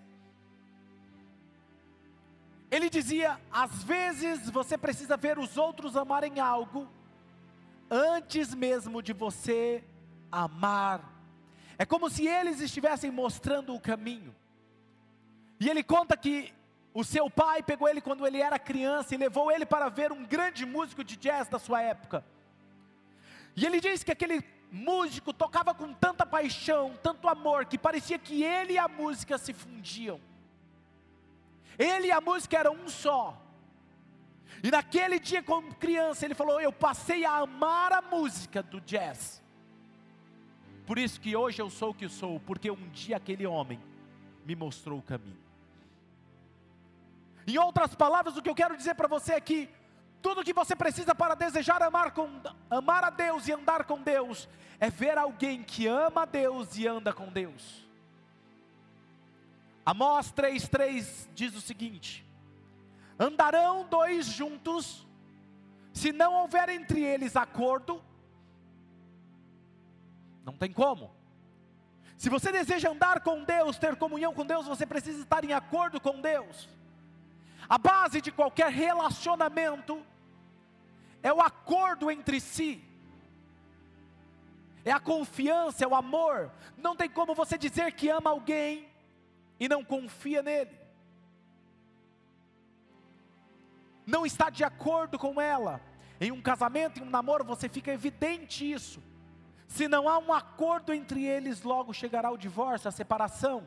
Ele 2.70 2.90
dizia: 2.90 3.40
às 3.50 3.82
vezes 3.82 4.50
você 4.50 4.76
precisa 4.76 5.16
ver 5.16 5.38
os 5.38 5.56
outros 5.56 5.96
amarem 5.96 6.38
algo 6.40 6.88
antes 7.90 8.54
mesmo 8.54 9.02
de 9.02 9.12
você 9.12 9.82
amar. 10.30 11.00
É 11.78 11.86
como 11.86 12.10
se 12.10 12.26
eles 12.26 12.60
estivessem 12.60 13.10
mostrando 13.10 13.74
o 13.74 13.80
caminho. 13.80 14.34
E 15.60 15.68
ele 15.68 15.82
conta 15.82 16.16
que 16.16 16.52
o 16.92 17.04
seu 17.04 17.30
pai 17.30 17.62
pegou 17.62 17.88
ele 17.88 18.00
quando 18.00 18.26
ele 18.26 18.40
era 18.40 18.58
criança 18.58 19.14
e 19.14 19.18
levou 19.18 19.50
ele 19.50 19.64
para 19.64 19.88
ver 19.88 20.12
um 20.12 20.24
grande 20.24 20.66
músico 20.66 21.04
de 21.04 21.16
jazz 21.16 21.48
da 21.48 21.58
sua 21.58 21.80
época. 21.80 22.24
E 23.56 23.64
ele 23.64 23.80
diz 23.80 24.02
que 24.02 24.12
aquele 24.12 24.42
músico 24.70 25.32
tocava 25.32 25.74
com 25.74 25.92
tanta 25.92 26.26
paixão, 26.26 26.98
tanto 27.02 27.28
amor, 27.28 27.64
que 27.66 27.78
parecia 27.78 28.18
que 28.18 28.42
ele 28.42 28.74
e 28.74 28.78
a 28.78 28.88
música 28.88 29.38
se 29.38 29.52
fundiam. 29.52 30.20
Ele 31.78 32.08
e 32.08 32.12
a 32.12 32.20
música 32.20 32.58
eram 32.58 32.74
um 32.74 32.88
só. 32.88 33.40
E 34.62 34.70
naquele 34.70 35.18
dia, 35.18 35.42
como 35.42 35.74
criança, 35.74 36.24
ele 36.24 36.34
falou: 36.34 36.60
Eu 36.60 36.72
passei 36.72 37.24
a 37.24 37.36
amar 37.36 37.92
a 37.92 38.02
música 38.02 38.62
do 38.62 38.80
jazz. 38.80 39.42
Por 40.86 40.98
isso 40.98 41.20
que 41.20 41.36
hoje 41.36 41.60
eu 41.60 41.70
sou 41.70 41.90
o 41.90 41.94
que 41.94 42.08
sou, 42.08 42.40
porque 42.40 42.70
um 42.70 42.88
dia 42.88 43.16
aquele 43.16 43.46
homem 43.46 43.78
me 44.44 44.56
mostrou 44.56 44.98
o 44.98 45.02
caminho. 45.02 45.38
Em 47.46 47.58
outras 47.58 47.94
palavras, 47.94 48.36
o 48.36 48.42
que 48.42 48.48
eu 48.48 48.54
quero 48.54 48.76
dizer 48.76 48.94
para 48.94 49.06
você 49.06 49.34
é 49.34 49.40
que 49.40 49.70
tudo 50.20 50.44
que 50.44 50.52
você 50.52 50.74
precisa 50.74 51.14
para 51.14 51.34
desejar 51.34 51.82
amar, 51.82 52.12
com, 52.12 52.28
amar 52.70 53.04
a 53.04 53.10
Deus 53.10 53.46
e 53.46 53.52
andar 53.52 53.84
com 53.84 54.00
Deus 54.00 54.48
é 54.80 54.90
ver 54.90 55.18
alguém 55.18 55.62
que 55.62 55.86
ama 55.86 56.22
a 56.22 56.26
Deus 56.26 56.76
e 56.76 56.86
anda 56.86 57.12
com 57.12 57.26
Deus. 57.28 57.86
Amós 59.84 60.32
3,3 60.32 61.28
diz 61.34 61.54
o 61.54 61.60
seguinte: 61.60 62.24
Andarão 63.18 63.86
dois 63.88 64.26
juntos, 64.26 65.06
se 65.92 66.12
não 66.12 66.34
houver 66.34 66.68
entre 66.68 67.02
eles 67.02 67.36
acordo, 67.36 68.02
não 70.44 70.52
tem 70.52 70.72
como. 70.72 71.10
Se 72.16 72.28
você 72.28 72.50
deseja 72.50 72.90
andar 72.90 73.20
com 73.20 73.44
Deus, 73.44 73.78
ter 73.78 73.94
comunhão 73.96 74.34
com 74.34 74.44
Deus, 74.44 74.66
você 74.66 74.84
precisa 74.84 75.22
estar 75.22 75.44
em 75.44 75.52
acordo 75.52 76.00
com 76.00 76.20
Deus. 76.20 76.68
A 77.68 77.76
base 77.76 78.20
de 78.20 78.32
qualquer 78.32 78.70
relacionamento 78.72 80.02
é 81.22 81.32
o 81.32 81.40
acordo 81.40 82.10
entre 82.10 82.40
si, 82.40 82.82
é 84.84 84.90
a 84.90 85.00
confiança, 85.00 85.84
é 85.84 85.86
o 85.86 85.94
amor. 85.94 86.50
Não 86.76 86.96
tem 86.96 87.10
como 87.10 87.34
você 87.34 87.58
dizer 87.58 87.92
que 87.92 88.08
ama 88.08 88.30
alguém 88.30 88.88
e 89.60 89.68
não 89.68 89.84
confia 89.84 90.42
nele, 90.42 90.78
não 94.06 94.24
está 94.24 94.48
de 94.48 94.64
acordo 94.64 95.18
com 95.18 95.38
ela. 95.38 95.82
Em 96.18 96.32
um 96.32 96.40
casamento, 96.40 96.98
em 96.98 97.02
um 97.02 97.10
namoro, 97.10 97.44
você 97.44 97.68
fica 97.68 97.92
evidente 97.92 98.68
isso. 98.68 99.02
Se 99.68 99.86
não 99.86 100.08
há 100.08 100.18
um 100.18 100.32
acordo 100.32 100.94
entre 100.94 101.24
eles, 101.24 101.62
logo 101.62 101.92
chegará 101.92 102.30
o 102.30 102.38
divórcio, 102.38 102.88
a 102.88 102.92
separação. 102.92 103.62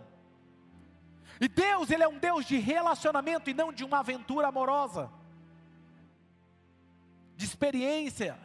E 1.42 1.48
Deus, 1.48 1.90
Ele 1.90 2.04
é 2.04 2.08
um 2.08 2.20
Deus 2.20 2.46
de 2.46 2.58
relacionamento 2.58 3.50
e 3.50 3.54
não 3.54 3.74
de 3.74 3.84
uma 3.84 4.00
aventura 4.00 4.48
amorosa, 4.48 5.12
de 7.36 7.46
experiências. 7.46 8.38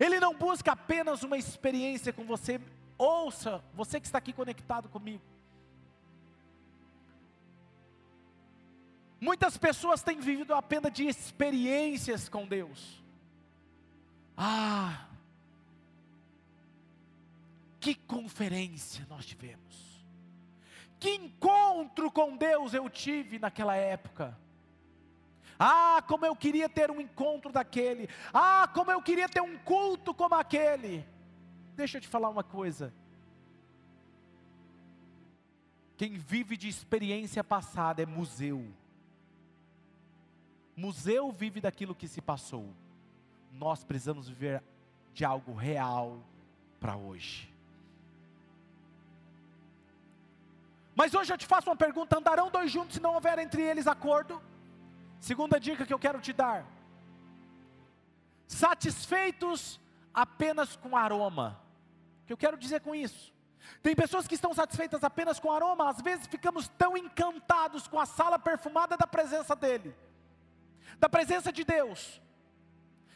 Ele 0.00 0.18
não 0.18 0.34
busca 0.34 0.72
apenas 0.72 1.22
uma 1.22 1.36
experiência 1.36 2.10
com 2.10 2.24
você. 2.24 2.58
Ouça, 2.96 3.62
você 3.74 4.00
que 4.00 4.06
está 4.06 4.16
aqui 4.16 4.32
conectado 4.32 4.88
comigo. 4.88 5.22
Muitas 9.20 9.58
pessoas 9.58 10.02
têm 10.02 10.18
vivido 10.20 10.54
apenas 10.54 10.90
de 10.90 11.06
experiências 11.06 12.30
com 12.30 12.46
Deus. 12.46 13.02
Ah, 14.34 15.06
que 17.78 17.94
conferência 17.94 19.04
nós 19.10 19.26
tivemos. 19.26 19.87
Que 20.98 21.14
encontro 21.14 22.10
com 22.10 22.36
Deus 22.36 22.74
eu 22.74 22.88
tive 22.90 23.38
naquela 23.38 23.76
época. 23.76 24.36
Ah, 25.58 26.02
como 26.06 26.24
eu 26.24 26.36
queria 26.36 26.68
ter 26.68 26.90
um 26.90 27.00
encontro 27.00 27.52
daquele. 27.52 28.08
Ah, 28.32 28.68
como 28.72 28.90
eu 28.90 29.02
queria 29.02 29.28
ter 29.28 29.40
um 29.40 29.58
culto 29.58 30.14
como 30.14 30.34
aquele. 30.34 31.04
Deixa 31.74 31.98
eu 31.98 32.00
te 32.00 32.08
falar 32.08 32.28
uma 32.28 32.44
coisa. 32.44 32.92
Quem 35.96 36.16
vive 36.16 36.56
de 36.56 36.68
experiência 36.68 37.42
passada 37.42 38.02
é 38.02 38.06
museu. 38.06 38.64
Museu 40.76 41.32
vive 41.32 41.60
daquilo 41.60 41.94
que 41.94 42.06
se 42.06 42.20
passou. 42.20 42.72
Nós 43.52 43.82
precisamos 43.82 44.28
viver 44.28 44.62
de 45.12 45.24
algo 45.24 45.52
real 45.52 46.22
para 46.78 46.96
hoje. 46.96 47.47
Mas 50.98 51.14
hoje 51.14 51.32
eu 51.32 51.38
te 51.38 51.46
faço 51.46 51.70
uma 51.70 51.76
pergunta: 51.76 52.18
andarão 52.18 52.50
dois 52.50 52.72
juntos 52.72 52.94
se 52.96 53.00
não 53.00 53.14
houver 53.14 53.38
entre 53.38 53.62
eles 53.62 53.86
acordo? 53.86 54.42
Segunda 55.20 55.60
dica 55.60 55.86
que 55.86 55.94
eu 55.94 55.98
quero 55.98 56.20
te 56.20 56.32
dar: 56.32 56.66
satisfeitos 58.48 59.80
apenas 60.12 60.74
com 60.74 60.96
aroma. 60.96 61.56
O 62.22 62.26
que 62.26 62.32
eu 62.32 62.36
quero 62.36 62.58
dizer 62.58 62.80
com 62.80 62.96
isso? 62.96 63.32
Tem 63.80 63.94
pessoas 63.94 64.26
que 64.26 64.34
estão 64.34 64.52
satisfeitas 64.52 65.04
apenas 65.04 65.38
com 65.38 65.52
aroma, 65.52 65.88
às 65.88 66.00
vezes 66.00 66.26
ficamos 66.26 66.66
tão 66.66 66.96
encantados 66.96 67.86
com 67.86 68.00
a 68.00 68.06
sala 68.06 68.36
perfumada 68.36 68.96
da 68.96 69.06
presença 69.06 69.54
dEle, 69.54 69.94
da 70.98 71.08
presença 71.08 71.52
de 71.52 71.62
Deus, 71.62 72.20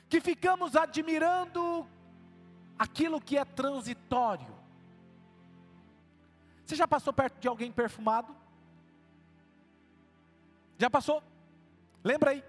que 0.09 0.21
ficamos 0.21 0.77
admirando 0.77 1.85
aquilo 2.79 3.21
que 3.21 3.37
é 3.37 3.45
transitório. 3.45 4.62
Você 6.73 6.77
já 6.77 6.89
passou 6.89 7.13
perto 7.13 7.39
de 7.39 7.47
alguém 7.47 7.71
perfumado? 7.71 8.35
Já 10.79 10.89
passou? 10.89 11.23
Lembra 12.03 12.31
aí? 12.31 12.43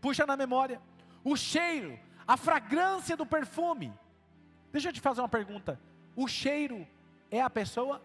Puxa 0.00 0.26
na 0.26 0.36
memória. 0.36 0.82
O 1.22 1.36
cheiro, 1.36 1.96
a 2.26 2.36
fragrância 2.36 3.16
do 3.16 3.24
perfume. 3.24 3.94
Deixa 4.72 4.88
eu 4.88 4.92
te 4.92 5.00
fazer 5.00 5.20
uma 5.20 5.28
pergunta. 5.28 5.80
O 6.16 6.26
cheiro 6.26 6.84
é 7.30 7.40
a 7.40 7.48
pessoa? 7.48 8.02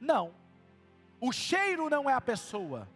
Não. 0.00 0.32
O 1.20 1.32
cheiro 1.32 1.90
não 1.90 2.08
é 2.08 2.14
a 2.14 2.20
pessoa. 2.20 2.88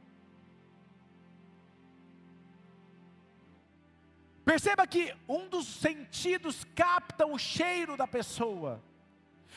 Perceba 4.46 4.86
que 4.86 5.14
um 5.28 5.46
dos 5.46 5.66
sentidos 5.66 6.64
capta 6.74 7.26
o 7.26 7.36
cheiro 7.36 7.98
da 7.98 8.08
pessoa. 8.08 8.82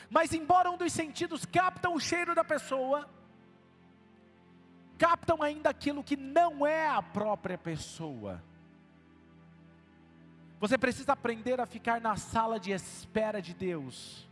Mas 0.08 0.32
embora 0.32 0.70
um 0.70 0.76
dos 0.76 0.92
sentidos 0.92 1.44
capta 1.44 1.90
o 1.90 2.00
cheiro 2.00 2.34
da 2.34 2.44
pessoa, 2.44 3.08
captam 4.96 5.42
ainda 5.42 5.70
aquilo 5.70 6.04
que 6.04 6.16
não 6.16 6.66
é 6.66 6.88
a 6.88 7.02
própria 7.02 7.58
pessoa. 7.58 8.42
Você 10.60 10.76
precisa 10.76 11.12
aprender 11.12 11.58
a 11.58 11.66
ficar 11.66 12.00
na 12.00 12.16
sala 12.16 12.60
de 12.60 12.70
espera 12.70 13.40
de 13.40 13.54
Deus, 13.54 14.28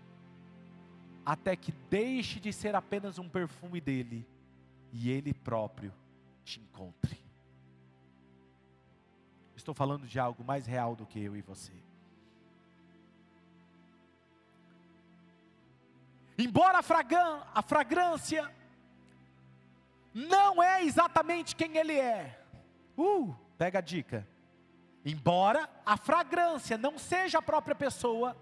até 1.24 1.57
que 1.57 1.72
deixe 1.88 2.38
de 2.38 2.52
ser 2.52 2.74
apenas 2.74 3.18
um 3.18 3.28
perfume 3.28 3.81
dele 3.81 4.26
e 4.92 5.11
ele 5.11 5.33
próprio 5.33 5.92
te 6.44 6.61
encontre. 6.61 7.18
Estou 9.57 9.74
falando 9.74 10.07
de 10.07 10.18
algo 10.18 10.44
mais 10.44 10.66
real 10.66 10.94
do 10.94 11.07
que 11.07 11.18
eu 11.18 11.37
e 11.37 11.42
você. 11.42 11.88
Embora 16.38 16.79
a, 16.79 17.62
fragrância 17.62 18.48
não 20.14 20.62
é 20.62 20.85
exatamente 20.85 21.57
quem 21.57 21.77
ele 21.77 21.98
é. 21.98 22.40
Uh, 22.96 23.35
pega 23.59 23.81
a 23.81 23.83
dica. 23.83 24.24
Embora 25.05 25.68
a 25.85 25.96
fragrância 25.96 26.79
não 26.79 26.96
seja 26.96 27.38
a 27.38 27.42
própria 27.42 27.74
pessoa, 27.74 28.37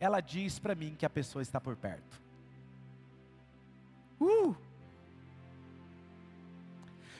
ela 0.00 0.20
diz 0.20 0.58
para 0.58 0.74
mim 0.74 0.96
que 0.98 1.06
a 1.06 1.10
pessoa 1.10 1.40
está 1.40 1.60
por 1.60 1.76
perto. 1.76 2.20
Uh! 4.20 4.56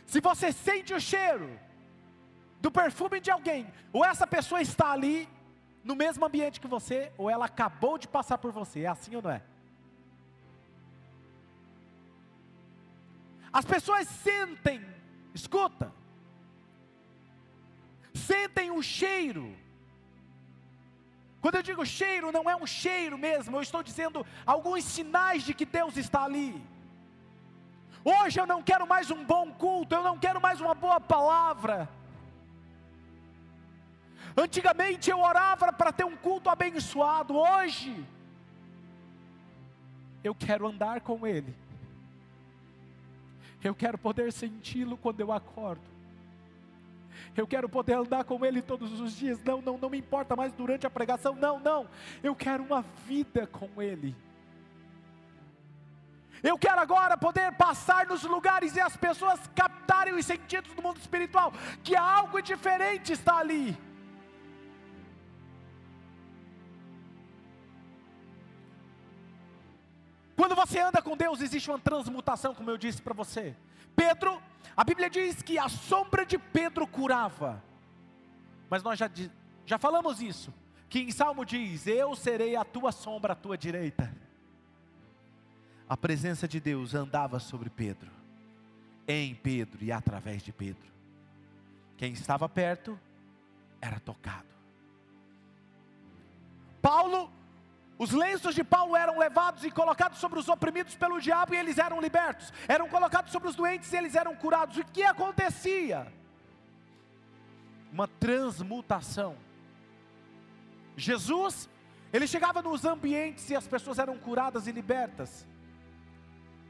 Se 0.07 0.21
você 0.21 0.51
sente 0.51 0.93
o 0.93 1.01
cheiro 1.01 1.57
do 2.61 2.71
perfume 2.71 3.21
de 3.21 3.31
alguém, 3.31 3.73
ou 3.93 4.05
essa 4.05 4.27
pessoa 4.27 4.61
está 4.61 4.91
ali 4.91 5.29
no 5.85 5.95
mesmo 5.95 6.25
ambiente 6.25 6.61
que 6.61 6.67
você, 6.67 7.13
ou 7.17 7.31
ela 7.31 7.45
acabou 7.45 7.97
de 7.97 8.09
passar 8.09 8.39
por 8.39 8.51
você, 8.51 8.81
é 8.81 8.87
assim 8.89 9.15
ou 9.15 9.23
não 9.23 9.31
é? 9.31 9.54
As 13.55 13.65
pessoas 13.65 14.09
sentem, 14.09 14.85
escuta, 15.33 15.93
sentem 18.13 18.73
o 18.73 18.83
cheiro. 18.83 19.57
Quando 21.41 21.55
eu 21.55 21.63
digo 21.63 21.87
cheiro, 21.87 22.33
não 22.33 22.51
é 22.51 22.57
um 22.57 22.67
cheiro 22.67 23.17
mesmo, 23.17 23.57
eu 23.57 23.63
estou 23.63 23.81
dizendo 23.81 24.27
alguns 24.45 24.83
sinais 24.83 25.45
de 25.45 25.55
que 25.55 25.65
Deus 25.65 25.97
está 25.97 26.25
ali. 26.25 26.61
Hoje 28.05 28.41
eu 28.41 28.47
não 28.47 28.61
quero 28.61 28.89
mais 28.89 29.09
um 29.13 29.25
bom 29.25 29.53
culto, 29.53 29.95
eu 29.95 30.03
não 30.03 30.19
quero 30.19 30.41
mais 30.41 30.61
uma 30.61 30.75
boa 30.75 31.01
palavra. 31.01 31.89
Antigamente 34.37 35.11
eu 35.11 35.21
orava 35.21 35.73
para 35.73 35.93
ter 35.93 36.05
um 36.05 36.17
culto 36.17 36.51
abençoado, 36.51 37.37
hoje 37.37 38.05
eu 40.25 40.35
quero 40.35 40.67
andar 40.67 41.03
com 41.03 41.25
Ele. 41.25 41.55
Eu 43.65 43.75
quero 43.75 43.97
poder 43.97 44.31
senti-lo 44.31 44.99
quando 44.99 45.21
eu 45.21 45.33
acordo. 45.33 45.83
Eu 47.35 47.47
quero 47.47 47.69
poder 47.69 47.95
andar 47.95 48.23
com 48.25 48.45
Ele 48.45 48.61
todos 48.61 49.01
os 49.01 49.17
dias. 49.17 49.43
Não, 49.43 49.63
não, 49.63 49.79
não 49.79 49.89
me 49.89 49.99
importa 49.99 50.37
mais 50.37 50.53
durante 50.53 50.87
a 50.87 50.91
pregação. 50.91 51.35
Não, 51.35 51.59
não. 51.59 51.89
Eu 52.23 52.37
quero 52.37 52.63
uma 52.63 52.83
vida 53.07 53.47
com 53.47 53.81
Ele. 53.81 54.15
Eu 56.43 56.59
quero 56.59 56.79
agora 56.79 57.17
poder 57.17 57.53
passar 57.53 58.07
nos 58.07 58.23
lugares 58.23 58.77
e 58.77 58.81
as 58.81 58.95
pessoas 58.99 59.41
captarem 59.55 60.13
os 60.13 60.27
sentidos 60.27 60.75
do 60.75 60.83
mundo 60.83 60.99
espiritual, 60.99 61.55
que 61.83 61.97
algo 61.97 62.43
diferente 62.43 63.13
está 63.13 63.39
ali. 63.39 63.75
Quando 70.37 70.55
você 70.55 70.81
anda 70.81 71.01
com 71.01 71.17
Deus, 71.17 71.41
existe 71.41 71.71
uma 71.71 71.79
transmutação, 71.79 72.55
como 72.55 72.71
eu 72.71 72.77
disse 72.77 73.01
para 73.01 73.15
você. 73.15 73.55
Pedro, 73.95 74.43
a 74.77 74.83
Bíblia 74.83 75.09
diz 75.09 75.43
que 75.43 75.59
a 75.59 75.69
sombra 75.69 76.27
de 76.27 76.37
Pedro 76.39 76.87
curava. 76.87 77.63
Mas 78.69 78.83
nós 78.83 78.99
já, 78.99 79.09
já 79.65 79.79
falamos 79.79 80.21
isso. 80.21 80.53
Que 80.89 81.01
em 81.01 81.11
Salmo 81.11 81.45
diz: 81.45 81.87
Eu 81.87 82.15
serei 82.17 82.57
a 82.57 82.65
tua 82.65 82.91
sombra 82.91 83.33
à 83.33 83.37
tua 83.37 83.57
direita. 83.57 84.13
A 85.89 85.97
presença 85.97 86.49
de 86.49 86.59
Deus 86.59 86.95
andava 86.95 87.39
sobre 87.39 87.69
Pedro, 87.69 88.11
em 89.07 89.35
Pedro 89.35 89.85
e 89.85 89.93
através 89.93 90.43
de 90.43 90.53
Pedro. 90.53 90.93
Quem 91.97 92.13
estava 92.13 92.49
perto 92.49 92.99
era 93.81 94.01
tocado. 94.01 94.49
Paulo 96.81 97.31
os 97.99 98.11
lenços 98.11 98.55
de 98.55 98.65
Paulo 98.65 98.97
eram 98.97 99.19
levados 99.19 99.65
e 99.65 99.71
colocados 99.71 100.19
sobre 100.19 100.39
os 100.39 100.49
oprimidos 100.49 100.97
pelo 100.97 101.21
diabo 101.21 101.55
e 101.55 101.57
eles 101.57 101.79
eram 101.79 102.01
libertos. 102.01 102.53
Eram 102.67 102.89
colocados 102.89 103.31
sobre 103.31 103.49
os 103.49 103.55
doentes 103.55 103.93
e 103.93 103.97
eles 103.97 104.17
eram 104.17 104.35
curados. 104.35 104.77
O 104.77 104.85
que 104.85 105.05
acontecia? 105.05 106.13
Uma 107.93 108.09
transmutação. 108.09 109.37
Jesus, 110.97 111.69
ele 112.13 112.27
chegava 112.27 112.61
nos 112.61 112.85
ambientes 112.85 113.49
e 113.51 113.55
as 113.55 113.67
pessoas 113.67 113.99
eram 113.99 114.19
curadas 114.19 114.67
e 114.67 114.73
libertas. 114.73 115.47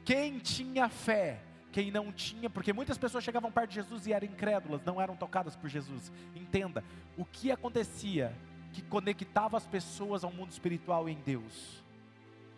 Quem 0.03 0.37
tinha 0.37 0.87
fé, 0.87 1.39
quem 1.71 1.89
não 1.89 2.11
tinha, 2.11 2.51
porque 2.51 2.71
muitas 2.71 2.99
pessoas 2.99 3.23
chegavam 3.23 3.51
perto 3.51 3.69
de 3.69 3.75
Jesus 3.75 4.05
e 4.05 4.13
eram 4.13 4.27
incrédulas, 4.27 4.83
não 4.85 5.01
eram 5.01 5.15
tocadas 5.15 5.55
por 5.55 5.67
Jesus. 5.67 6.11
Entenda, 6.35 6.83
o 7.17 7.25
que 7.25 7.51
acontecia 7.51 8.31
que 8.75 8.81
conectava 8.81 9.55
as 9.55 9.65
pessoas 9.65 10.23
ao 10.23 10.31
mundo 10.31 10.51
espiritual 10.51 11.07
em 11.07 11.15
Deus. 11.15 11.83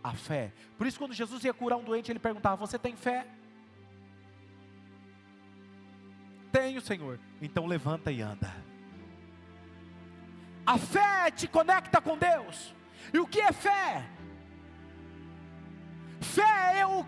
A 0.03 0.13
fé. 0.13 0.51
Por 0.77 0.87
isso, 0.87 0.97
quando 0.97 1.13
Jesus 1.13 1.43
ia 1.43 1.53
curar 1.53 1.77
um 1.77 1.83
doente, 1.83 2.11
ele 2.11 2.19
perguntava: 2.19 2.55
Você 2.55 2.79
tem 2.79 2.95
fé? 2.95 3.27
Tenho, 6.51 6.81
Senhor. 6.81 7.19
Então 7.41 7.65
levanta 7.65 8.11
e 8.11 8.21
anda. 8.21 8.51
A 10.65 10.77
fé 10.77 11.29
te 11.31 11.47
conecta 11.47 12.01
com 12.01 12.17
Deus. 12.17 12.73
E 13.13 13.19
o 13.19 13.27
que 13.27 13.39
é 13.39 13.51
fé? 13.51 14.05
Fé 16.19 16.73
é 16.73 16.83
eu 16.83 17.05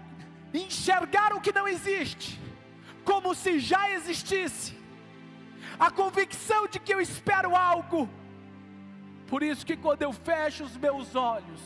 enxergar 0.54 1.34
o 1.34 1.42
que 1.42 1.52
não 1.52 1.68
existe 1.68 2.40
como 3.10 3.34
se 3.34 3.60
já 3.60 3.90
existisse, 3.92 4.78
a 5.80 5.90
convicção 5.90 6.68
de 6.68 6.80
que 6.80 6.94
eu 6.94 7.02
espero 7.02 7.56
algo. 7.56 8.08
Por 9.30 9.44
isso 9.44 9.66
que 9.66 9.78
quando 9.78 10.02
eu 10.02 10.12
fecho 10.12 10.64
os 10.64 10.76
meus 10.76 11.16
olhos, 11.16 11.62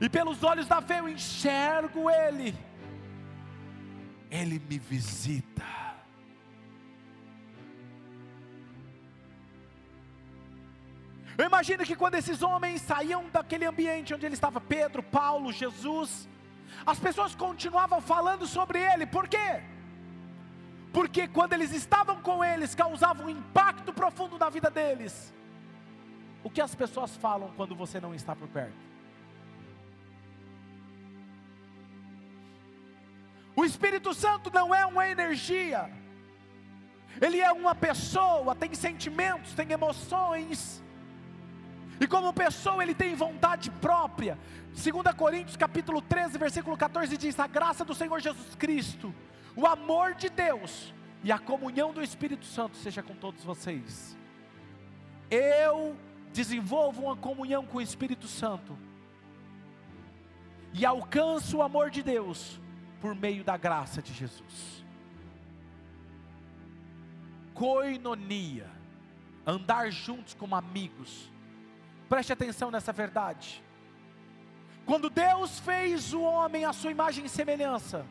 e 0.00 0.08
pelos 0.08 0.42
olhos 0.44 0.68
da 0.68 0.80
fé 0.80 1.00
eu 1.00 1.08
enxergo 1.08 2.08
Ele, 2.08 2.54
Ele 4.30 4.58
me 4.60 4.78
visita. 4.78 5.66
Eu 11.36 11.46
imagino 11.46 11.84
que 11.84 11.94
quando 11.94 12.16
esses 12.16 12.42
homens 12.42 12.82
saíam 12.82 13.28
daquele 13.32 13.64
ambiente 13.64 14.12
onde 14.12 14.26
ele 14.26 14.34
estava, 14.34 14.60
Pedro, 14.60 15.04
Paulo, 15.04 15.52
Jesus, 15.52 16.28
as 16.84 16.98
pessoas 16.98 17.32
continuavam 17.32 18.00
falando 18.00 18.44
sobre 18.44 18.80
ele, 18.80 19.06
por 19.06 19.28
quê? 19.28 19.62
Porque 20.92 21.28
quando 21.28 21.52
eles 21.52 21.72
estavam 21.72 22.20
com 22.20 22.44
eles, 22.44 22.74
causava 22.74 23.22
um 23.22 23.30
impacto 23.30 23.92
profundo 23.92 24.36
na 24.36 24.50
vida 24.50 24.68
deles. 24.68 25.32
O 26.42 26.50
que 26.50 26.60
as 26.60 26.74
pessoas 26.74 27.16
falam 27.16 27.52
quando 27.56 27.74
você 27.74 28.00
não 28.00 28.14
está 28.14 28.34
por 28.34 28.48
perto? 28.48 28.88
O 33.56 33.64
Espírito 33.64 34.14
Santo 34.14 34.50
não 34.54 34.72
é 34.72 34.86
uma 34.86 35.08
energia, 35.08 35.90
ele 37.20 37.40
é 37.40 37.50
uma 37.50 37.74
pessoa, 37.74 38.54
tem 38.54 38.72
sentimentos, 38.72 39.52
tem 39.52 39.72
emoções, 39.72 40.80
e 42.00 42.06
como 42.06 42.32
pessoa 42.32 42.82
ele 42.82 42.94
tem 42.94 43.16
vontade 43.16 43.70
própria. 43.70 44.38
2 44.72 45.14
Coríntios 45.16 45.56
capítulo 45.56 46.00
13, 46.00 46.38
versículo 46.38 46.76
14 46.76 47.16
diz: 47.16 47.38
"A 47.40 47.48
graça 47.48 47.84
do 47.84 47.94
Senhor 47.94 48.20
Jesus 48.20 48.54
Cristo, 48.54 49.12
o 49.56 49.66
amor 49.66 50.14
de 50.14 50.28
Deus 50.28 50.94
e 51.24 51.32
a 51.32 51.38
comunhão 51.38 51.92
do 51.92 52.00
Espírito 52.00 52.44
Santo 52.44 52.76
seja 52.76 53.02
com 53.02 53.14
todos 53.16 53.42
vocês." 53.42 54.16
Eu 55.28 55.96
desenvolvo 56.32 57.02
uma 57.02 57.16
comunhão 57.16 57.64
com 57.64 57.78
o 57.78 57.82
Espírito 57.82 58.26
Santo 58.26 58.76
e 60.72 60.84
alcanço 60.84 61.58
o 61.58 61.62
amor 61.62 61.90
de 61.90 62.02
Deus 62.02 62.60
por 63.00 63.14
meio 63.14 63.42
da 63.42 63.56
graça 63.56 64.02
de 64.02 64.12
Jesus. 64.12 64.84
Coinonia, 67.54 68.70
andar 69.46 69.90
juntos 69.90 70.34
como 70.34 70.54
amigos 70.54 71.30
Preste 72.08 72.32
atenção 72.32 72.70
nessa 72.70 72.92
verdade. 72.92 73.62
Quando 74.86 75.10
Deus 75.10 75.60
fez 75.60 76.14
o 76.14 76.22
homem 76.22 76.64
à 76.64 76.72
sua 76.72 76.90
imagem 76.90 77.26
e 77.26 77.28
semelhança, 77.28 78.06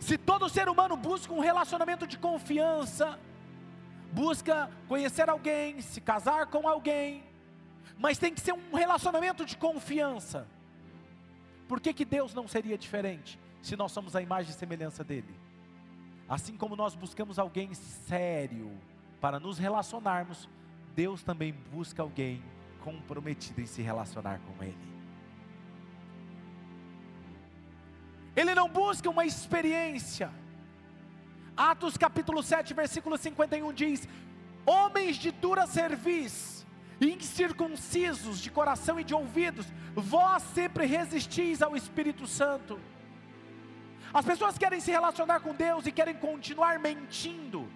se 0.00 0.16
todo 0.16 0.48
ser 0.48 0.68
humano 0.68 0.96
busca 0.96 1.32
um 1.32 1.40
relacionamento 1.40 2.06
de 2.06 2.18
confiança, 2.18 3.18
busca 4.14 4.70
conhecer 4.86 5.28
alguém, 5.28 5.80
se 5.80 6.00
casar 6.00 6.46
com 6.46 6.68
alguém, 6.68 7.24
mas 7.98 8.16
tem 8.16 8.32
que 8.32 8.40
ser 8.40 8.52
um 8.52 8.74
relacionamento 8.74 9.44
de 9.44 9.56
confiança. 9.56 10.46
Por 11.66 11.80
que, 11.80 11.92
que 11.92 12.04
Deus 12.04 12.32
não 12.32 12.46
seria 12.46 12.78
diferente 12.78 13.38
se 13.60 13.76
nós 13.76 13.90
somos 13.90 14.14
a 14.14 14.22
imagem 14.22 14.52
e 14.52 14.54
semelhança 14.54 15.02
dele? 15.02 15.34
Assim 16.28 16.56
como 16.56 16.76
nós 16.76 16.94
buscamos 16.94 17.38
alguém 17.38 17.74
sério 17.74 18.70
para 19.20 19.40
nos 19.40 19.58
relacionarmos, 19.58 20.48
Deus 20.94 21.22
também 21.22 21.52
busca 21.72 22.00
alguém 22.02 22.42
comprometido 22.82 23.60
em 23.60 23.66
se 23.66 23.82
relacionar 23.82 24.40
com 24.40 24.62
Ele. 24.62 24.94
Ele 28.36 28.54
não 28.54 28.68
busca 28.68 29.08
uma 29.10 29.24
experiência. 29.24 30.30
Atos 31.56 31.96
capítulo 31.96 32.42
7, 32.42 32.74
versículo 32.74 33.16
51 33.16 33.72
diz: 33.72 34.08
Homens 34.66 35.16
de 35.16 35.30
dura 35.30 35.66
cerviz, 35.66 36.66
incircuncisos 37.00 38.40
de 38.40 38.50
coração 38.50 38.98
e 38.98 39.04
de 39.04 39.14
ouvidos, 39.14 39.66
vós 39.94 40.42
sempre 40.54 40.86
resistis 40.86 41.62
ao 41.62 41.76
Espírito 41.76 42.26
Santo. 42.26 42.80
As 44.12 44.24
pessoas 44.24 44.56
querem 44.56 44.80
se 44.80 44.90
relacionar 44.90 45.40
com 45.40 45.54
Deus 45.54 45.86
e 45.86 45.92
querem 45.92 46.14
continuar 46.14 46.78
mentindo 46.78 47.68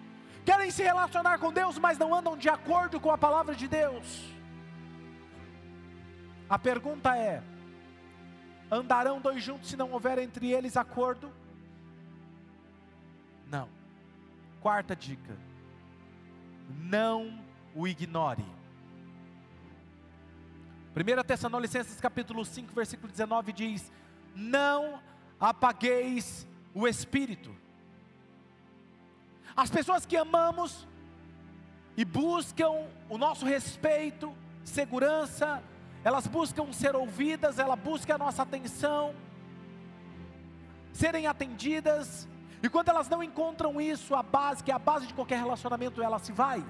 querem 0.48 0.70
se 0.70 0.82
relacionar 0.82 1.38
com 1.38 1.52
Deus, 1.52 1.78
mas 1.78 1.98
não 1.98 2.14
andam 2.14 2.34
de 2.34 2.48
acordo 2.48 2.98
com 2.98 3.10
a 3.10 3.18
palavra 3.18 3.54
de 3.54 3.68
Deus. 3.68 4.32
A 6.48 6.58
pergunta 6.58 7.14
é: 7.14 7.42
andarão 8.72 9.20
dois 9.20 9.42
juntos 9.42 9.68
se 9.68 9.76
não 9.76 9.92
houver 9.92 10.18
entre 10.18 10.50
eles 10.50 10.74
acordo? 10.74 11.30
Não. 13.50 13.68
Quarta 14.60 14.94
dica: 14.94 15.36
não 16.68 17.40
o 17.74 17.86
ignore. 17.86 18.44
1 20.94 21.22
Tessalonicenses 21.24 22.00
capítulo 22.00 22.44
5, 22.44 22.74
versículo 22.74 23.10
19 23.10 23.52
diz: 23.52 23.92
Não 24.34 25.00
apagueis 25.40 26.46
o 26.74 26.86
espírito. 26.86 27.54
As 29.56 29.70
pessoas 29.70 30.04
que 30.04 30.16
amamos 30.16 30.86
e 31.96 32.04
buscam 32.04 32.86
o 33.08 33.18
nosso 33.18 33.44
respeito, 33.44 34.32
segurança, 34.64 35.62
elas 36.04 36.26
buscam 36.26 36.72
ser 36.72 36.94
ouvidas, 36.94 37.58
ela 37.58 37.74
busca 37.74 38.14
a 38.14 38.18
nossa 38.18 38.42
atenção, 38.42 39.14
serem 40.92 41.26
atendidas, 41.26 42.28
e 42.62 42.68
quando 42.68 42.88
elas 42.88 43.08
não 43.08 43.22
encontram 43.22 43.80
isso, 43.80 44.14
a 44.14 44.22
base, 44.22 44.62
que 44.64 44.70
é 44.70 44.74
a 44.74 44.78
base 44.78 45.06
de 45.06 45.14
qualquer 45.14 45.38
relacionamento, 45.38 46.02
ela 46.02 46.18
se 46.18 46.32
vai. 46.32 46.64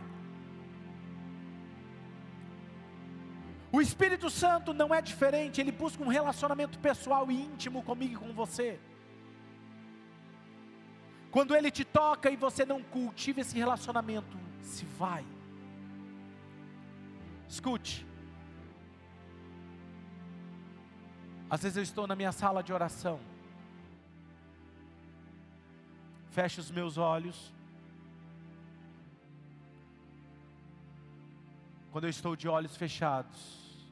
O 3.70 3.80
Espírito 3.80 4.30
Santo 4.30 4.72
não 4.72 4.94
é 4.94 5.00
diferente, 5.00 5.60
ele 5.60 5.72
busca 5.72 6.02
um 6.02 6.08
relacionamento 6.08 6.78
pessoal 6.78 7.30
e 7.30 7.40
íntimo 7.40 7.82
comigo 7.82 8.14
e 8.14 8.28
com 8.28 8.32
você. 8.32 8.78
Quando 11.30 11.54
Ele 11.54 11.70
te 11.70 11.84
toca 11.84 12.30
e 12.30 12.36
você 12.36 12.64
não 12.64 12.82
cultiva 12.82 13.40
esse 13.40 13.56
relacionamento, 13.56 14.38
se 14.62 14.84
vai. 14.84 15.24
Escute. 17.48 18.06
Às 21.50 21.62
vezes 21.62 21.76
eu 21.76 21.82
estou 21.82 22.06
na 22.06 22.14
minha 22.14 22.32
sala 22.32 22.62
de 22.62 22.72
oração. 22.72 23.20
Fecho 26.38 26.60
os 26.60 26.70
meus 26.70 26.96
olhos. 26.96 27.52
Quando 31.90 32.04
eu 32.04 32.10
estou 32.10 32.36
de 32.36 32.46
olhos 32.46 32.76
fechados, 32.76 33.88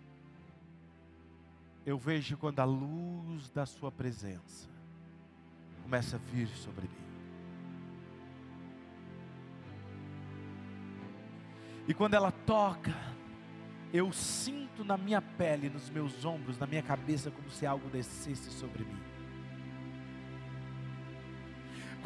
eu 1.85 1.99
vejo 1.99 2.37
quando 2.37 2.61
a 2.61 2.65
luz 2.65 3.51
da 3.51 3.67
Sua 3.67 3.91
presença 3.91 4.69
começa 5.83 6.15
a 6.15 6.19
vir 6.21 6.47
sobre 6.47 6.87
mim. 6.87 7.07
E 11.89 11.95
quando 11.95 12.15
ela 12.15 12.31
toca, 12.31 12.95
eu 13.93 14.13
sinto 14.13 14.85
na 14.85 14.97
minha 14.97 15.21
pele, 15.21 15.69
nos 15.69 15.91
meus 15.91 16.25
ombros, 16.25 16.61
na 16.61 16.67
minha 16.69 16.83
cabeça, 16.85 17.29
como 17.29 17.51
se 17.51 17.67
algo 17.67 17.91
descesse 17.91 18.53
sobre 18.53 18.85
mim. 18.85 19.16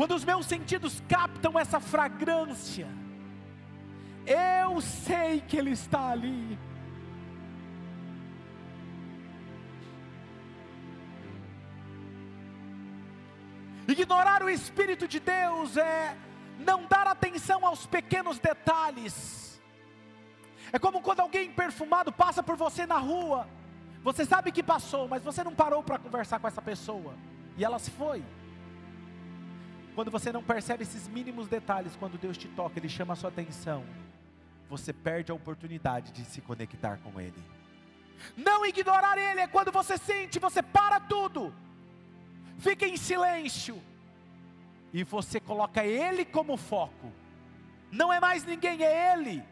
Quando 0.00 0.14
os 0.14 0.24
meus 0.24 0.46
sentidos 0.46 1.02
captam 1.06 1.58
essa 1.58 1.78
fragrância, 1.78 2.88
eu 4.26 4.80
sei 4.80 5.42
que 5.42 5.58
Ele 5.58 5.72
está 5.72 6.08
ali. 6.08 6.58
Ignorar 13.86 14.42
o 14.42 14.48
Espírito 14.48 15.06
de 15.06 15.20
Deus 15.20 15.76
é 15.76 16.16
não 16.60 16.86
dar 16.86 17.06
atenção 17.06 17.66
aos 17.66 17.84
pequenos 17.84 18.38
detalhes 18.38 19.60
é 20.72 20.78
como 20.78 21.02
quando 21.02 21.20
alguém 21.20 21.52
perfumado 21.52 22.10
passa 22.10 22.42
por 22.42 22.56
você 22.56 22.86
na 22.86 22.96
rua. 22.96 23.46
Você 24.02 24.24
sabe 24.24 24.50
que 24.50 24.62
passou, 24.62 25.06
mas 25.06 25.22
você 25.22 25.44
não 25.44 25.54
parou 25.54 25.82
para 25.82 25.98
conversar 25.98 26.40
com 26.40 26.48
essa 26.48 26.62
pessoa. 26.62 27.12
E 27.58 27.62
ela 27.62 27.78
se 27.78 27.90
foi. 27.90 28.24
Quando 29.94 30.10
você 30.10 30.32
não 30.32 30.42
percebe 30.42 30.82
esses 30.82 31.08
mínimos 31.08 31.48
detalhes, 31.48 31.96
quando 31.96 32.18
Deus 32.18 32.36
te 32.36 32.48
toca, 32.48 32.78
Ele 32.78 32.88
chama 32.88 33.12
a 33.12 33.16
sua 33.16 33.28
atenção, 33.28 33.84
você 34.68 34.92
perde 34.92 35.32
a 35.32 35.34
oportunidade 35.34 36.12
de 36.12 36.24
se 36.24 36.40
conectar 36.40 36.98
com 36.98 37.20
Ele. 37.20 37.42
Não 38.36 38.64
ignorar 38.64 39.18
Ele 39.18 39.40
é 39.40 39.46
quando 39.46 39.72
você 39.72 39.96
sente, 39.96 40.38
você 40.38 40.62
para 40.62 41.00
tudo, 41.00 41.52
fica 42.58 42.86
em 42.86 42.96
silêncio, 42.96 43.80
e 44.92 45.02
você 45.04 45.40
coloca 45.40 45.84
Ele 45.84 46.24
como 46.24 46.56
foco. 46.56 47.12
Não 47.90 48.12
é 48.12 48.20
mais 48.20 48.44
ninguém, 48.44 48.82
é 48.82 49.12
Ele. 49.12 49.42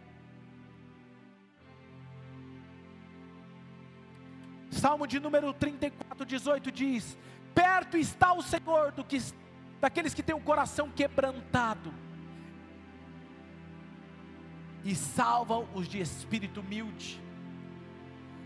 Salmo 4.71 5.07
de 5.07 5.19
número 5.19 5.53
34, 5.53 6.25
18 6.25 6.71
diz: 6.71 7.19
Perto 7.55 7.97
está 7.97 8.33
o 8.33 8.43
Senhor 8.43 8.93
do 8.93 9.03
que, 9.03 9.19
daqueles 9.81 10.15
que 10.15 10.23
têm 10.23 10.35
o 10.35 10.41
coração 10.41 10.91
quebrantado 10.91 11.93
e 14.85 14.95
salva 14.95 15.59
os 15.75 15.89
de 15.89 16.01
espírito 16.01 16.61
humilde. 16.61 17.21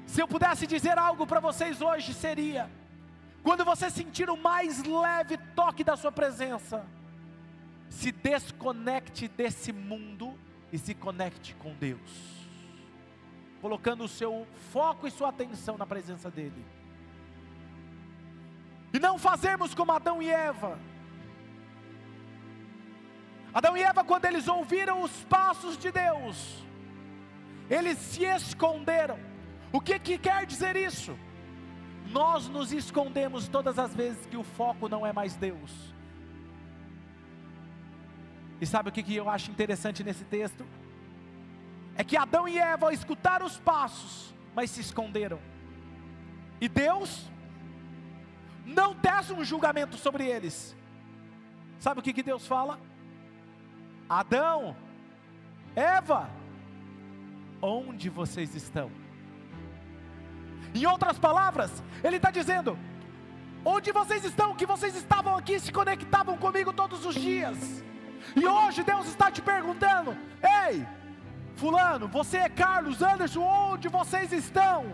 Se 0.07 0.21
eu 0.21 0.29
pudesse 0.29 0.67
dizer 0.67 0.99
algo 0.99 1.27
para 1.27 1.41
vocês 1.41 1.81
hoje, 1.81 2.13
seria: 2.13 2.71
quando 3.43 3.65
você 3.65 3.91
sentir 3.91 4.29
o 4.29 4.37
mais 4.37 4.83
leve 4.85 5.39
toque 5.55 5.83
da 5.83 5.97
Sua 5.97 6.13
presença, 6.13 6.85
se 7.89 8.11
desconecte 8.11 9.29
desse 9.29 9.73
mundo 9.73 10.39
e 10.73 10.79
se 10.79 10.95
conecte 10.95 11.55
com 11.55 11.75
Deus, 11.75 12.49
colocando 13.61 14.05
o 14.05 14.09
seu 14.09 14.47
foco 14.73 15.07
e 15.07 15.11
sua 15.11 15.29
atenção 15.29 15.77
na 15.77 15.87
presença 15.87 16.31
dEle. 16.31 16.65
E 18.93 18.99
não 18.99 19.19
fazermos 19.19 19.75
como 19.75 19.93
Adão 19.93 20.23
e 20.23 20.31
Eva, 20.31 20.79
Adão 23.55 23.77
e 23.77 23.83
Eva, 23.83 24.03
quando 24.03 24.25
eles 24.25 24.49
ouviram 24.49 25.03
os 25.03 25.25
passos 25.25 25.77
de 25.77 25.91
Deus, 25.91 26.65
eles 27.69 27.99
se 27.99 28.25
esconderam. 28.25 29.19
O 29.71 29.81
que, 29.81 29.99
que 29.99 30.19
quer 30.19 30.47
dizer 30.47 30.77
isso? 30.77 31.17
Nós 32.11 32.49
nos 32.49 32.73
escondemos 32.73 33.49
todas 33.49 33.79
as 33.79 33.95
vezes 33.95 34.27
que 34.27 34.37
o 34.37 34.43
foco 34.43 34.89
não 34.89 35.07
é 35.07 35.13
mais 35.13 35.37
Deus. 35.37 35.95
E 38.61 38.67
sabe 38.67 38.89
o 38.89 38.93
que, 38.93 39.03
que 39.03 39.15
eu 39.15 39.29
acho 39.29 39.51
interessante 39.51 40.05
nesse 40.05 40.25
texto? 40.25 40.65
É 41.95 42.03
que 42.05 42.17
Adão 42.17 42.49
e 42.49 42.59
Eva 42.59 42.93
escutaram 42.93 43.45
os 43.45 43.59
passos, 43.59 44.35
mas 44.55 44.71
se 44.71 44.81
esconderam. 44.81 45.39
E 46.61 46.69
Deus 46.69 47.31
não 48.65 48.95
tece 48.95 49.33
um 49.33 49.45
julgamento 49.45 49.97
sobre 49.97 50.27
eles. 50.27 50.77
Sabe 51.79 52.01
o 52.01 52.03
que, 52.03 52.13
que 52.13 52.23
Deus 52.23 52.47
fala? 52.47 52.79
Adão, 54.09 54.77
Eva, 55.75 56.29
onde 57.61 58.09
vocês 58.09 58.55
estão? 58.55 58.91
Em 60.75 60.87
outras 60.87 61.19
palavras, 61.19 61.83
ele 62.03 62.17
está 62.17 62.31
dizendo: 62.31 62.79
onde 63.65 63.93
vocês 63.93 64.25
estão, 64.25 64.55
que 64.55 64.67
vocês 64.67 64.95
estavam 64.97 65.37
aqui, 65.37 65.59
se 65.59 65.73
conectavam 65.73 66.37
comigo 66.37 66.73
todos 66.73 67.07
os 67.07 67.15
dias, 67.15 67.83
e 68.37 68.47
hoje 68.47 68.83
Deus 68.83 69.07
está 69.07 69.31
te 69.31 69.43
perguntando: 69.43 70.17
ei, 70.43 70.87
Fulano, 71.57 72.09
você 72.09 72.39
é 72.39 72.49
Carlos 72.49 73.03
Anderson, 73.03 73.43
onde 73.43 73.89
vocês 73.89 74.33
estão? 74.33 74.87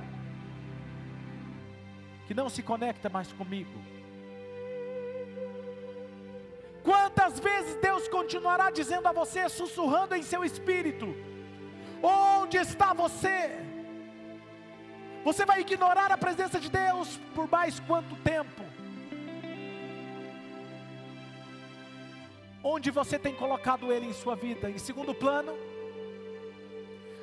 Que 2.26 2.34
não 2.34 2.48
se 2.48 2.62
conecta 2.62 3.08
mais 3.08 3.32
comigo 3.32 3.97
Quantas 7.28 7.40
vezes 7.40 7.74
Deus 7.76 8.08
continuará 8.08 8.70
dizendo 8.70 9.06
a 9.06 9.12
você, 9.12 9.50
sussurrando 9.50 10.14
em 10.14 10.22
seu 10.22 10.42
espírito: 10.42 11.14
Onde 12.02 12.56
está 12.56 12.94
você? 12.94 13.50
Você 15.24 15.44
vai 15.44 15.60
ignorar 15.60 16.10
a 16.10 16.16
presença 16.16 16.58
de 16.58 16.70
Deus 16.70 17.20
por 17.34 17.46
mais 17.46 17.78
quanto 17.80 18.16
tempo? 18.16 18.62
Onde 22.64 22.90
você 22.90 23.18
tem 23.18 23.34
colocado 23.34 23.92
Ele 23.92 24.06
em 24.06 24.14
sua 24.14 24.34
vida? 24.34 24.70
Em 24.70 24.78
segundo 24.78 25.14
plano, 25.14 25.52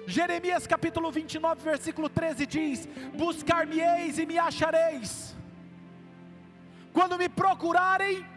Jeremias 0.05 0.67
capítulo 0.67 1.11
29, 1.11 1.63
versículo 1.63 2.09
13 2.09 2.45
diz: 2.45 2.87
Buscar-me-eis 3.15 4.19
e 4.19 4.25
me 4.27 4.37
achareis, 4.37 5.35
quando 6.93 7.17
me 7.17 7.27
procurarem 7.27 8.34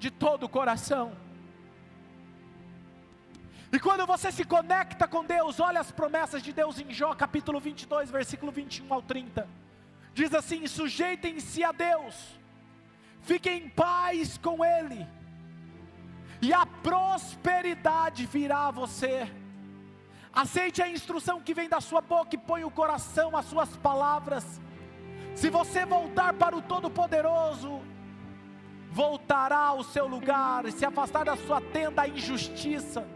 de 0.00 0.10
todo 0.10 0.44
o 0.44 0.48
coração. 0.48 1.12
E 3.72 3.78
quando 3.78 4.04
você 4.04 4.32
se 4.32 4.44
conecta 4.44 5.06
com 5.06 5.24
Deus, 5.24 5.60
olha 5.60 5.78
as 5.78 5.92
promessas 5.92 6.42
de 6.42 6.52
Deus 6.52 6.80
em 6.80 6.92
Jó, 6.92 7.14
capítulo 7.14 7.60
22, 7.60 8.10
versículo 8.10 8.50
21 8.50 8.92
ao 8.92 9.02
30. 9.02 9.46
Diz 10.12 10.34
assim: 10.34 10.66
sujeitem-se 10.66 11.62
a 11.62 11.70
Deus, 11.70 12.16
fiquem 13.20 13.64
em 13.64 13.68
paz 13.68 14.36
com 14.38 14.64
Ele, 14.64 15.06
e 16.42 16.52
a 16.52 16.66
prosperidade 16.66 18.26
virá 18.26 18.68
a 18.68 18.72
você. 18.72 19.30
Aceite 20.32 20.82
a 20.82 20.88
instrução 20.88 21.40
que 21.40 21.54
vem 21.54 21.68
da 21.68 21.80
sua 21.80 22.00
boca 22.00 22.34
e 22.34 22.38
põe 22.38 22.64
o 22.64 22.70
coração 22.70 23.36
às 23.36 23.46
suas 23.46 23.76
palavras. 23.76 24.60
Se 25.34 25.50
você 25.50 25.84
voltar 25.84 26.32
para 26.34 26.56
o 26.56 26.62
Todo-Poderoso, 26.62 27.80
voltará 28.90 29.58
ao 29.58 29.84
seu 29.84 30.06
lugar, 30.06 30.70
se 30.72 30.84
afastar 30.84 31.24
da 31.24 31.36
sua 31.36 31.60
tenda 31.60 32.02
a 32.02 32.08
injustiça, 32.08 33.06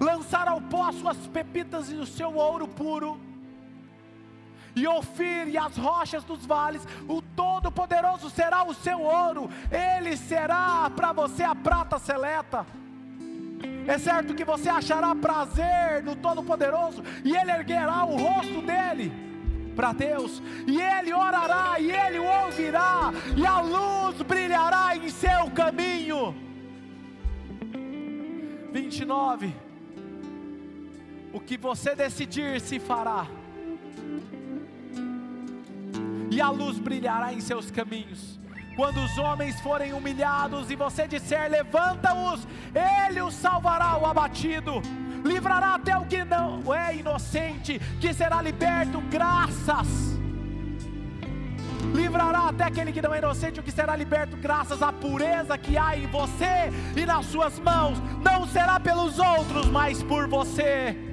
lançar 0.00 0.48
ao 0.48 0.60
pó 0.60 0.88
as 0.88 0.96
suas 0.96 1.16
pepitas 1.28 1.90
e 1.90 1.94
o 1.94 2.06
seu 2.06 2.34
ouro 2.34 2.66
puro, 2.66 3.20
e 4.74 4.86
Ofir 4.86 5.48
e 5.48 5.58
as 5.58 5.76
rochas 5.76 6.24
dos 6.24 6.46
vales, 6.46 6.86
o 7.06 7.20
Todo-Poderoso 7.20 8.30
será 8.30 8.64
o 8.64 8.72
seu 8.72 9.02
ouro, 9.02 9.50
ele 9.70 10.16
será 10.16 10.90
para 10.96 11.12
você 11.12 11.42
a 11.42 11.54
prata 11.54 11.98
seleta. 11.98 12.64
É 13.86 13.98
certo 13.98 14.34
que 14.34 14.44
você 14.44 14.68
achará 14.70 15.14
prazer 15.14 16.02
no 16.02 16.16
Todo-Poderoso, 16.16 17.02
e 17.22 17.36
ele 17.36 17.50
erguerá 17.50 18.04
o 18.04 18.16
rosto 18.16 18.62
dele 18.62 19.31
para 19.72 19.92
Deus, 19.92 20.42
e 20.66 20.80
Ele 20.80 21.12
orará, 21.12 21.78
e 21.78 21.90
Ele 21.90 22.18
ouvirá, 22.18 23.12
e 23.36 23.46
a 23.46 23.60
luz 23.60 24.20
brilhará 24.22 24.96
em 24.96 25.08
seu 25.08 25.50
caminho. 25.50 26.34
29. 28.72 29.54
O 31.32 31.40
que 31.40 31.56
você 31.56 31.94
decidir 31.94 32.60
se 32.60 32.78
fará, 32.78 33.26
e 36.30 36.40
a 36.40 36.50
luz 36.50 36.78
brilhará 36.78 37.32
em 37.32 37.40
seus 37.40 37.70
caminhos. 37.70 38.40
Quando 38.74 39.02
os 39.02 39.18
homens 39.18 39.60
forem 39.60 39.92
humilhados 39.92 40.70
e 40.70 40.76
você 40.76 41.06
disser: 41.06 41.50
Levanta-os, 41.50 42.46
Ele 42.74 43.20
os 43.20 43.34
salvará 43.34 43.98
o 43.98 44.06
abatido 44.06 44.80
livrará 45.24 45.74
até 45.74 45.96
o 45.96 46.04
que 46.04 46.24
não 46.24 46.74
é 46.74 46.96
inocente, 46.96 47.80
que 48.00 48.12
será 48.12 48.42
liberto, 48.42 49.00
graças. 49.10 50.12
Livrará 51.94 52.48
até 52.48 52.64
aquele 52.64 52.92
que 52.92 53.02
não 53.02 53.12
é 53.12 53.18
inocente, 53.18 53.60
o 53.60 53.62
que 53.62 53.72
será 53.72 53.96
liberto, 53.96 54.36
graças 54.36 54.82
à 54.82 54.92
pureza 54.92 55.58
que 55.58 55.76
há 55.76 55.96
em 55.96 56.06
você 56.06 56.70
e 56.96 57.04
nas 57.04 57.26
suas 57.26 57.58
mãos. 57.58 57.98
Não 58.22 58.46
será 58.46 58.78
pelos 58.78 59.18
outros, 59.18 59.66
mas 59.66 60.02
por 60.02 60.28
você. 60.28 61.11